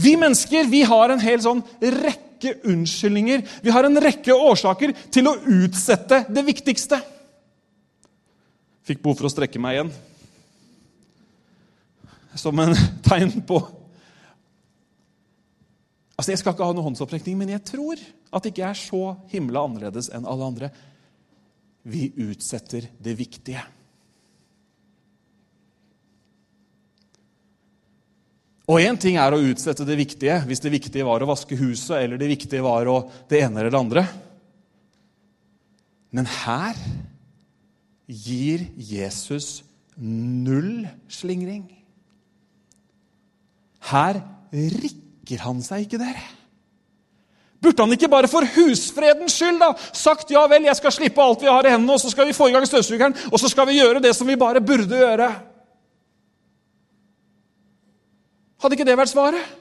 [0.05, 3.43] Vi mennesker vi har en hel sånn rekke unnskyldninger.
[3.65, 6.99] Vi har en rekke årsaker til å utsette det viktigste.
[8.85, 9.93] Fikk behov for å strekke meg igjen.
[12.37, 12.75] Som en
[13.07, 13.63] tegn på
[16.15, 19.01] Altså, Jeg skal ikke ha noen håndsopprekning, men jeg tror at det ikke er så
[19.33, 20.69] himla annerledes enn alle andre.
[21.91, 23.59] Vi utsetter det viktige.
[28.65, 31.99] Og én ting er å utsette det viktige, hvis det viktige var å vaske huset,
[31.99, 32.97] eller det viktige var å
[33.29, 34.05] det ene eller det andre.
[36.15, 36.79] Men her
[38.07, 39.63] gir Jesus
[39.97, 41.65] null slingring.
[43.85, 46.23] Her rikker han seg ikke, dere.
[47.61, 51.41] Burde han ikke bare for husfredens skyld da, sagt ja vel, jeg skal slippe alt
[51.41, 53.69] vi har i hendene, og så skal vi få i gang støvsugeren, og så skal
[53.69, 55.29] vi gjøre det som vi bare burde gjøre?
[58.61, 59.53] Hadde ikke det vært svaret?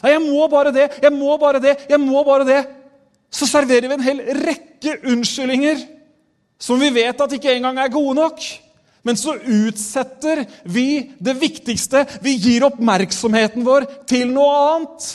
[0.00, 2.60] Nei, jeg må bare det, jeg må bare det, jeg må bare det.
[3.30, 5.82] Så serverer vi en hel rekke unnskyldninger
[6.60, 8.44] som vi vet at ikke engang er gode nok.
[9.02, 12.04] Men så utsetter vi det viktigste.
[12.20, 15.08] Vi gir oppmerksomheten vår til noe annet.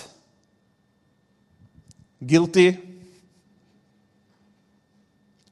[2.26, 2.68] Guilty.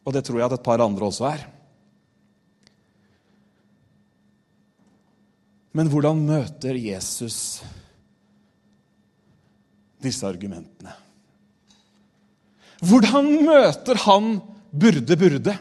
[0.04, 1.44] Og det tror jeg at et par andre også er.
[5.74, 7.62] Men hvordan møter Jesus
[10.04, 10.94] disse argumentene?
[12.84, 14.36] Hvordan møter han
[14.74, 15.56] burde, burde?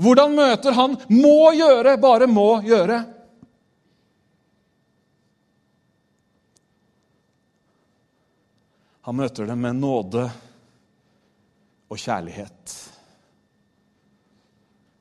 [0.00, 3.00] Hvordan møter han må gjøre, bare må gjøre?
[9.08, 10.24] Han møter det med nåde
[11.90, 12.76] og kjærlighet.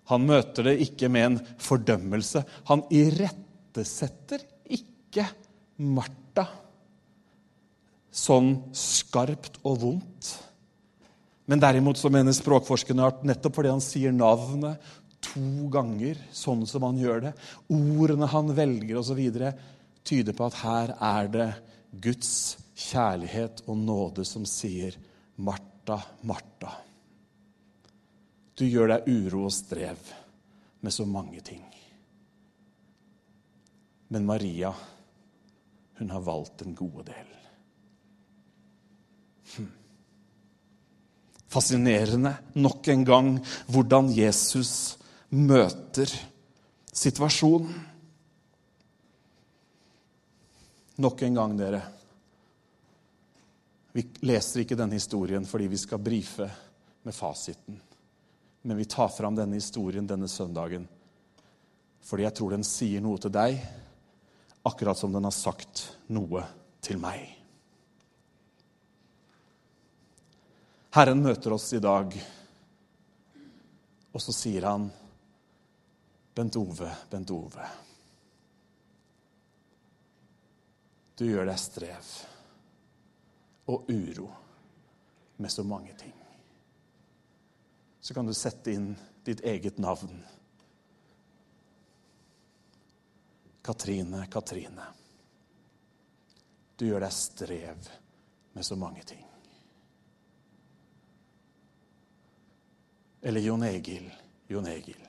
[0.09, 2.41] Han møter det ikke med en fordømmelse.
[2.71, 4.41] Han irettesetter
[4.73, 5.27] ikke
[5.85, 6.47] Martha
[8.09, 10.31] sånn skarpt og vondt.
[11.49, 14.83] Men derimot så mener språkforskerne at nettopp fordi han sier navnet
[15.25, 17.31] to ganger, sånn som han gjør det,
[17.73, 19.21] ordene han velger osv.,
[20.05, 21.47] tyder på at her er det
[22.05, 22.31] Guds
[22.79, 24.95] kjærlighet og nåde som sier,
[25.39, 26.75] 'Martha, Martha'.
[28.55, 29.99] Du gjør deg uro og strev
[30.81, 31.65] med så mange ting.
[34.09, 34.73] Men Maria,
[35.97, 37.38] hun har valgt den gode del.
[41.49, 43.29] Fascinerende nok en gang
[43.71, 44.97] hvordan Jesus
[45.33, 46.11] møter
[46.93, 47.73] situasjonen.
[50.99, 51.81] Nok en gang, dere.
[53.95, 56.49] Vi leser ikke denne historien fordi vi skal brife
[57.07, 57.79] med fasiten.
[58.61, 60.87] Men vi tar fram denne historien denne søndagen
[62.09, 63.59] fordi jeg tror den sier noe til deg,
[64.65, 66.41] akkurat som den har sagt noe
[66.81, 67.38] til meg.
[70.95, 72.15] Herren møter oss i dag,
[74.09, 74.87] og så sier han,
[76.33, 77.67] Bent Ove, Bent Ove.
[81.19, 82.13] Du gjør deg strev
[83.69, 84.31] og uro
[85.37, 86.15] med så mange ting
[88.09, 90.23] så kan du sette inn ditt eget navn.
[93.61, 94.87] Katrine, Katrine.
[96.73, 97.89] Du gjør deg strev
[98.57, 99.28] med så mange ting.
[103.21, 104.05] Eller Jon Egil,
[104.47, 105.01] Jon Egil.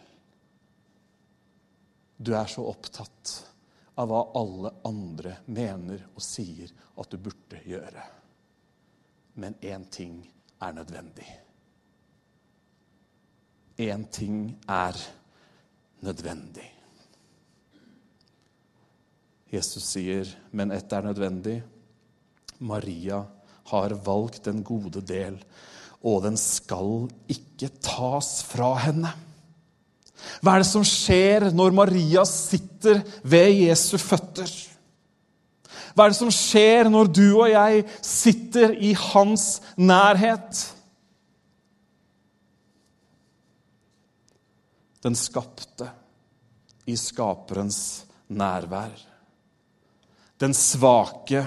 [2.16, 3.36] Du er så opptatt
[4.00, 8.02] av hva alle andre mener og sier at du burde gjøre.
[9.40, 10.18] Men én ting
[10.61, 11.28] er nødvendig
[13.80, 14.96] én ting er
[16.00, 16.68] nødvendig.
[19.52, 21.62] Jesus sier, 'Men ett er nødvendig'.
[22.58, 23.24] Maria
[23.64, 25.44] har valgt den gode del,
[26.01, 29.12] og den skal ikke tas fra henne.
[30.40, 34.51] Hva er det som skjer når Maria sitter ved Jesu føtter?
[35.94, 40.68] Hva er det som skjer når du og jeg sitter i hans nærhet?
[45.05, 45.88] den skapte
[46.88, 48.92] i skaperens nærvær.
[50.40, 51.44] Den svake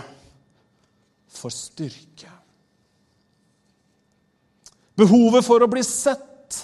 [1.34, 2.33] får styrke.
[4.96, 6.60] Behovet for å bli sett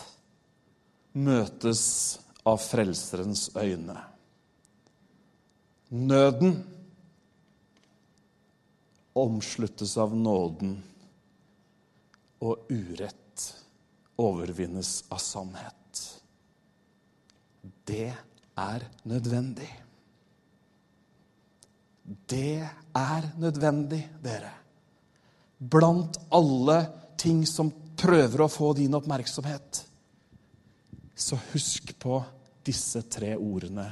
[1.17, 1.83] møtes
[2.47, 3.97] av Frelserens øyne.
[5.89, 6.59] Nøden
[9.17, 10.77] omsluttes av nåden,
[12.39, 13.47] og urett
[14.21, 16.03] overvinnes av sannhet.
[17.89, 18.11] Det
[18.59, 19.69] er nødvendig.
[22.29, 22.61] Det
[22.95, 24.53] er nødvendig, dere.
[25.59, 26.79] Blant alle
[27.19, 29.83] ting som prøver å få din oppmerksomhet,
[31.15, 32.21] så husk på
[32.65, 33.87] disse tre ordene.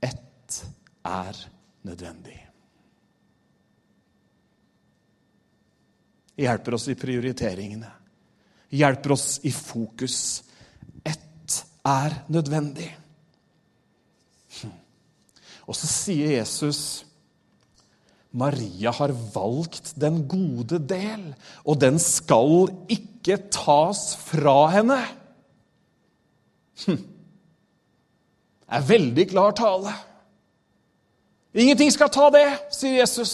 [0.00, 0.62] Ett
[1.04, 1.44] er
[1.84, 2.40] nødvendig.
[6.40, 7.90] hjelper oss i prioriteringene.
[8.70, 10.42] Hjelper oss i fokus.
[11.04, 12.88] Ett er nødvendig.
[14.60, 14.74] Hm.
[15.66, 17.04] Og så sier Jesus
[18.30, 21.32] Maria har valgt den gode del,
[21.66, 25.00] og den skal ikke tas fra henne.
[26.84, 27.00] Hm.
[28.60, 29.94] Det er veldig klar tale.
[31.58, 33.32] Ingenting skal ta det, sier Jesus.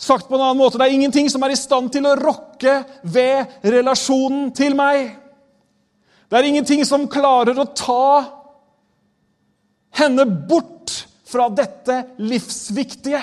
[0.00, 2.80] Sagt på en annen måte, det er ingenting som er i stand til å rokke
[3.06, 5.12] ved relasjonen til meg.
[6.26, 8.06] Det er ingenting som klarer å ta
[10.00, 13.22] henne bort fra dette livsviktige.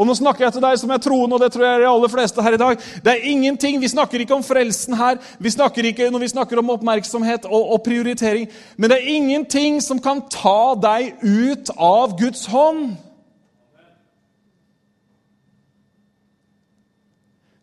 [0.00, 1.90] Og nå snakker jeg til deg som er troende, og det tror jeg er de
[1.90, 2.78] aller fleste her i dag.
[3.04, 6.58] Det er ingenting, Vi snakker ikke om frelsen her, vi snakker ikke når vi snakker
[6.58, 8.48] om oppmerksomhet og, og prioritering.
[8.76, 12.96] Men det er ingenting som kan ta deg ut av Guds hånd.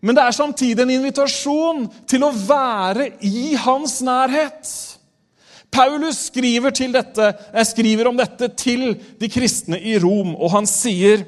[0.02, 4.97] Men det er samtidig en invitasjon til å være i hans nærhet.
[5.72, 7.34] Paulus skriver, dette,
[7.66, 11.26] skriver, om dette til de kristne i Rom, og han sier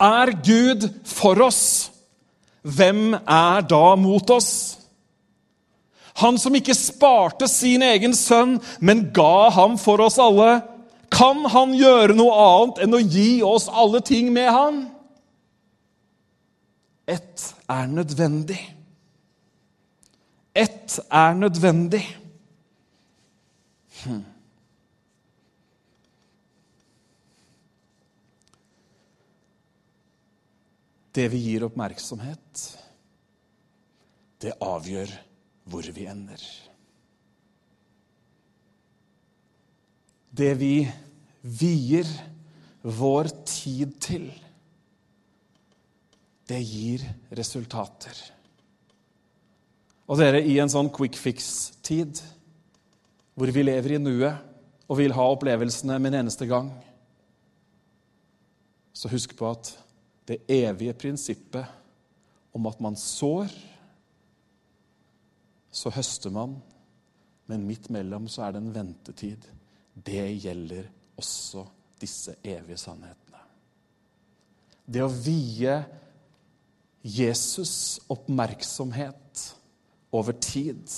[0.00, 1.90] Er Gud for oss,
[2.62, 4.78] hvem er da mot oss?
[6.22, 10.62] Han som ikke sparte sin egen sønn, men ga ham for oss alle.
[11.14, 14.84] Kan han gjøre noe annet enn å gi oss alle ting med han?
[17.06, 18.60] Ett er nødvendig.
[20.54, 22.04] Ett er nødvendig.
[24.04, 24.24] Hmm.
[31.14, 32.62] Det vi gir oppmerksomhet,
[34.42, 35.12] det avgjør
[35.70, 36.42] hvor vi ender.
[40.34, 40.74] Det vi
[41.44, 42.08] vier
[42.82, 44.26] vår tid til,
[46.50, 47.06] det gir
[47.38, 48.18] resultater.
[50.10, 52.18] Og dere, i en sånn quick fix-tid
[53.34, 56.70] hvor vi lever i nuet og vil ha opplevelsene med en eneste gang,
[58.94, 59.72] så husk på at
[60.28, 61.66] det evige prinsippet
[62.54, 63.50] om at man sår,
[65.74, 66.54] så høster man,
[67.50, 69.48] men midt mellom så er det en ventetid.
[69.94, 70.86] Det gjelder
[71.18, 71.64] også
[72.00, 73.42] disse evige sannhetene.
[74.86, 75.74] Det å vie
[77.04, 79.42] Jesus oppmerksomhet
[80.14, 80.88] over tid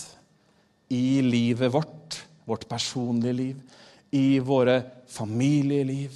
[0.92, 3.62] i livet vårt, vårt personlige liv,
[4.10, 4.78] i våre
[5.10, 6.14] familieliv,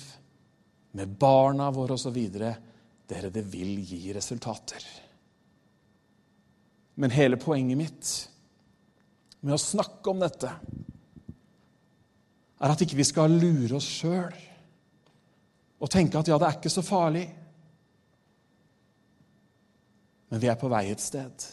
[0.94, 2.18] med barna våre osv.
[2.30, 4.84] Dere, det vil gi resultater.
[6.94, 8.12] Men hele poenget mitt
[9.40, 10.50] med å snakke om dette
[12.60, 14.36] er at ikke vi skal lure oss sjøl
[15.80, 17.24] og tenke at ja, det er ikke så farlig.
[20.28, 21.46] Men vi er på vei et sted.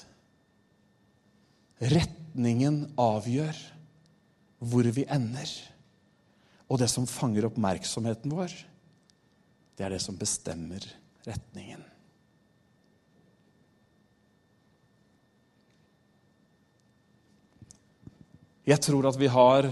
[1.80, 3.61] Retningen avgjør
[4.60, 5.49] hvor vi ender.
[6.68, 8.53] Og det som fanger oppmerksomheten vår,
[9.78, 10.84] det er det som bestemmer
[11.28, 11.84] retningen.
[18.68, 19.70] Jeg tror at vi har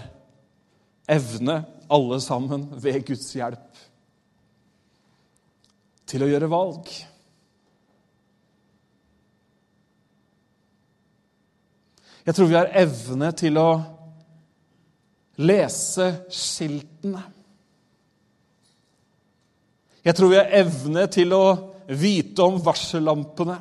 [1.11, 1.57] evne,
[1.91, 3.81] alle sammen, ved Guds hjelp,
[6.07, 6.87] til å gjøre valg.
[12.25, 13.67] Jeg tror vi har evne til å
[15.41, 17.23] lese skiltene.
[20.05, 21.45] Jeg tror vi har evne til å
[21.89, 23.57] vite om varsellampene,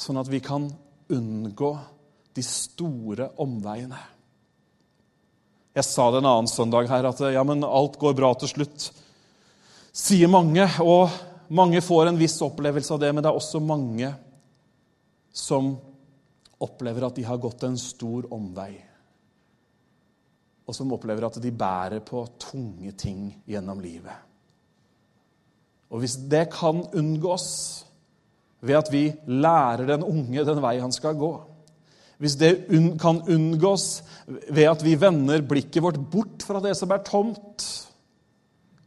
[0.00, 0.66] sånn at vi kan
[1.10, 1.70] unngå
[2.34, 4.00] de store omveiene.
[5.76, 8.88] Jeg sa det en annen søndag her at ja, men alt går bra til slutt,
[9.94, 10.66] sier mange.
[10.82, 11.12] Og
[11.54, 14.10] mange får en viss opplevelse av det, men det er også mange
[15.30, 15.76] som
[16.60, 18.72] opplever at de har gått en stor omvei.
[20.68, 24.14] Og som opplever at de bærer på tunge ting gjennom livet.
[25.90, 27.46] Og hvis det kan unngås
[28.62, 31.32] ved at vi lærer den unge den vei han skal gå,
[32.20, 32.52] hvis det
[33.00, 37.64] kan unngås ved at vi vender blikket vårt bort fra det som er tomt,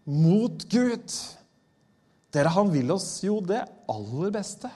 [0.05, 1.15] mot Gud
[2.33, 4.69] Dere, han vil oss jo det aller beste.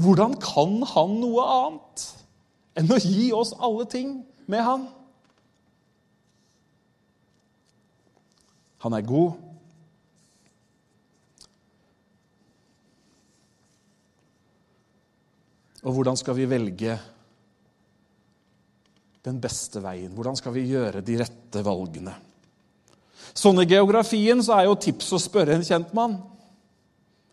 [0.00, 2.04] Hvordan kan han noe annet
[2.80, 4.14] enn å gi oss alle ting
[4.48, 4.86] med han?
[8.84, 9.36] Han er god.
[15.80, 16.96] Og hvordan skal vi velge
[19.24, 20.12] den beste veien?
[20.16, 22.16] Hvordan skal vi gjøre de rette valgene?
[23.36, 26.18] Sånn i geografien så er jo tips å spørre en kjent mann.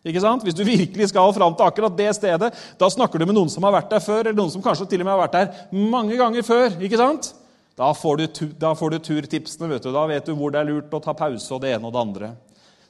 [0.07, 0.43] Ikke sant?
[0.45, 3.65] Hvis du virkelig skal fram til akkurat det stedet, da snakker du med noen som
[3.67, 6.19] har vært der før, eller noen som kanskje til og med har vært der mange
[6.19, 6.77] ganger før.
[6.79, 7.33] ikke sant?
[7.77, 9.69] Da får du, da får du turtipsene.
[9.69, 9.91] vet du.
[9.93, 12.01] Da vet du hvor det er lurt å ta pause og det ene og det
[12.01, 12.29] andre.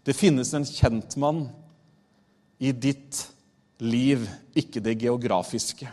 [0.07, 1.49] Det finnes en kjentmann
[2.63, 3.25] i ditt
[3.83, 4.23] liv,
[4.55, 5.89] ikke det geografiske.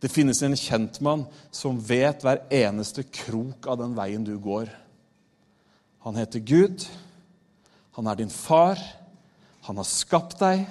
[0.00, 4.70] Det finnes en kjentmann som vet hver eneste krok av den veien du går.
[6.06, 6.86] Han heter Gud.
[7.98, 8.78] Han er din far.
[9.66, 10.62] Han har skapt deg,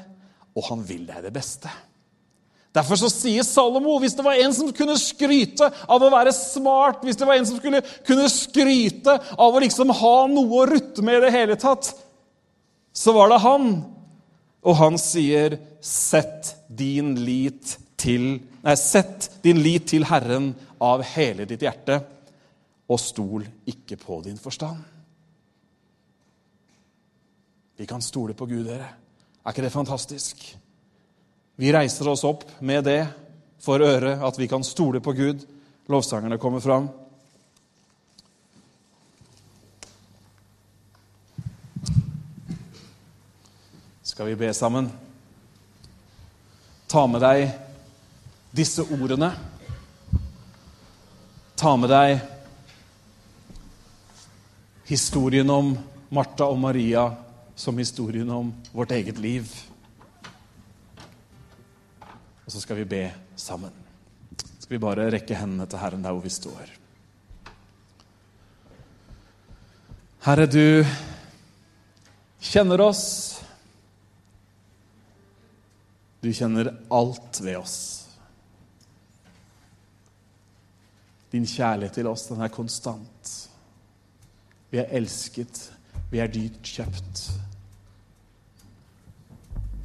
[0.55, 1.69] og han vil deg det beste.
[2.75, 7.01] Derfor så sier Salomo hvis det var en som kunne skryte av å være smart,
[7.05, 11.05] hvis det var en som skulle kunne skryte av å liksom ha noe å rutte
[11.05, 11.89] med i det hele tatt,
[12.93, 13.71] så var det han.
[14.61, 20.51] Og han sier, 'Sett din lit til Nei, sett din lit til Herren
[20.83, 22.01] av hele ditt hjerte,
[22.91, 24.81] og stol ikke på din forstand.
[27.79, 28.89] Vi kan stole på Gud, dere.
[29.45, 30.43] Er ikke det fantastisk?
[31.59, 33.07] Vi reiser oss opp med det
[33.59, 35.41] for øret, at vi kan stole på Gud.
[35.91, 36.87] Lovsangerne kommer fram.
[44.01, 44.87] Skal vi be sammen?
[46.87, 47.51] Ta med deg
[48.55, 49.33] disse ordene.
[51.59, 52.21] Ta med deg
[54.87, 55.75] historien om
[56.07, 57.03] Martha og Maria
[57.59, 59.51] som historien om vårt eget liv.
[62.49, 63.03] Og så skal vi be
[63.37, 63.73] sammen.
[64.57, 66.71] Skal vi bare rekke hendene til Herren der hvor vi står.
[70.25, 70.81] Herre, du
[72.41, 73.03] kjenner oss.
[76.25, 77.77] Du kjenner alt ved oss.
[81.29, 83.35] Din kjærlighet til oss, den er konstant.
[84.73, 85.67] Vi er elsket.
[86.09, 87.27] Vi er dyrt kjøpt.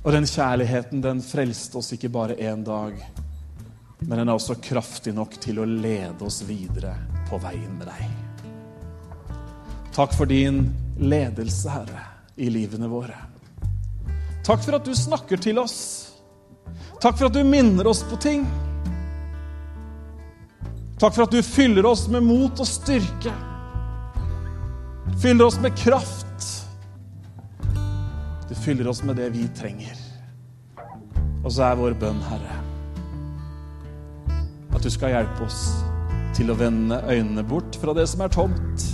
[0.04, 2.98] Og den kjærligheten, den frelste oss ikke bare én dag,
[4.04, 6.92] men den er også kraftig nok til å lede oss videre
[7.30, 8.10] på veien med deg.
[9.94, 10.66] Takk for din
[11.00, 12.02] ledelse, Herre,
[12.36, 13.16] i livene våre.
[14.44, 15.78] Takk for at du snakker til oss.
[17.00, 18.44] Takk for at du minner oss på ting.
[21.00, 23.32] Takk for at du fyller oss med mot og styrke.
[25.22, 26.23] Fyller oss med kraft.
[28.48, 29.96] Du fyller oss med det vi trenger.
[31.44, 32.60] Og så er vår bønn, Herre,
[34.74, 35.60] at du skal hjelpe oss
[36.34, 38.86] til å vende øynene bort fra det som er tomt,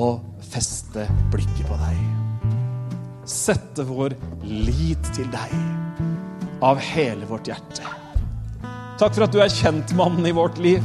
[0.00, 0.20] og
[0.52, 2.04] feste blikket på deg.
[3.28, 5.52] Sette vår lit til deg
[6.64, 7.84] av hele vårt hjerte.
[9.00, 10.84] Takk for at du er kjentmannen i vårt liv.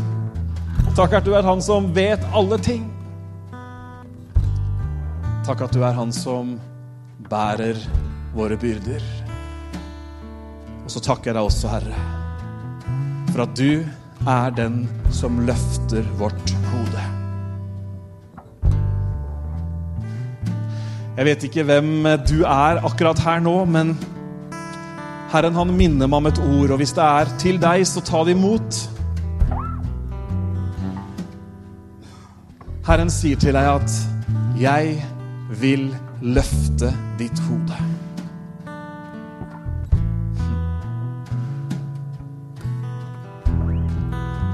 [0.96, 2.86] Takk at du er han som vet alle ting.
[5.46, 6.56] Takk at du er han som
[7.30, 7.78] bærer
[8.34, 9.04] våre byrder.
[10.82, 12.00] Og så takker jeg deg også, Herre,
[13.30, 13.86] for at du
[14.26, 14.80] er den
[15.14, 17.06] som løfter vårt hode.
[21.14, 21.94] Jeg vet ikke hvem
[22.26, 23.94] du er akkurat her nå, men
[25.30, 28.26] Herren han minner meg om et ord, og hvis det er til deg, så ta
[28.26, 28.86] det imot.
[32.90, 34.02] Herren sier til deg at
[34.58, 35.04] 'jeg
[35.60, 37.82] vil løfte ditt hode'.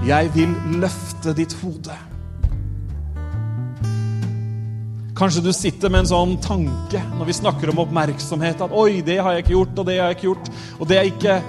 [0.08, 1.94] Jeg vil løfte ditt hode.
[5.16, 9.20] Kanskje du sitter med en sånn tanke når vi snakker om oppmerksomhet, at 'oi, det
[9.22, 11.42] har jeg ikke gjort, og det har jeg ikke gjort', og det er ikke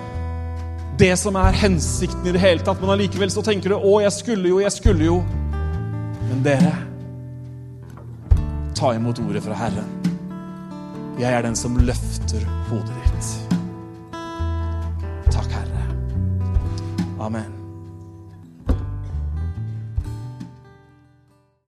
[0.99, 4.13] det som er hensikten i det hele tatt, men allikevel så tenker du 'å, jeg
[4.13, 5.25] skulle jo, jeg skulle jo'.
[6.29, 6.92] Men dere,
[8.83, 9.91] ta imot ordet fra Herren.
[11.21, 13.02] Jeg er den som løfter hodet ditt.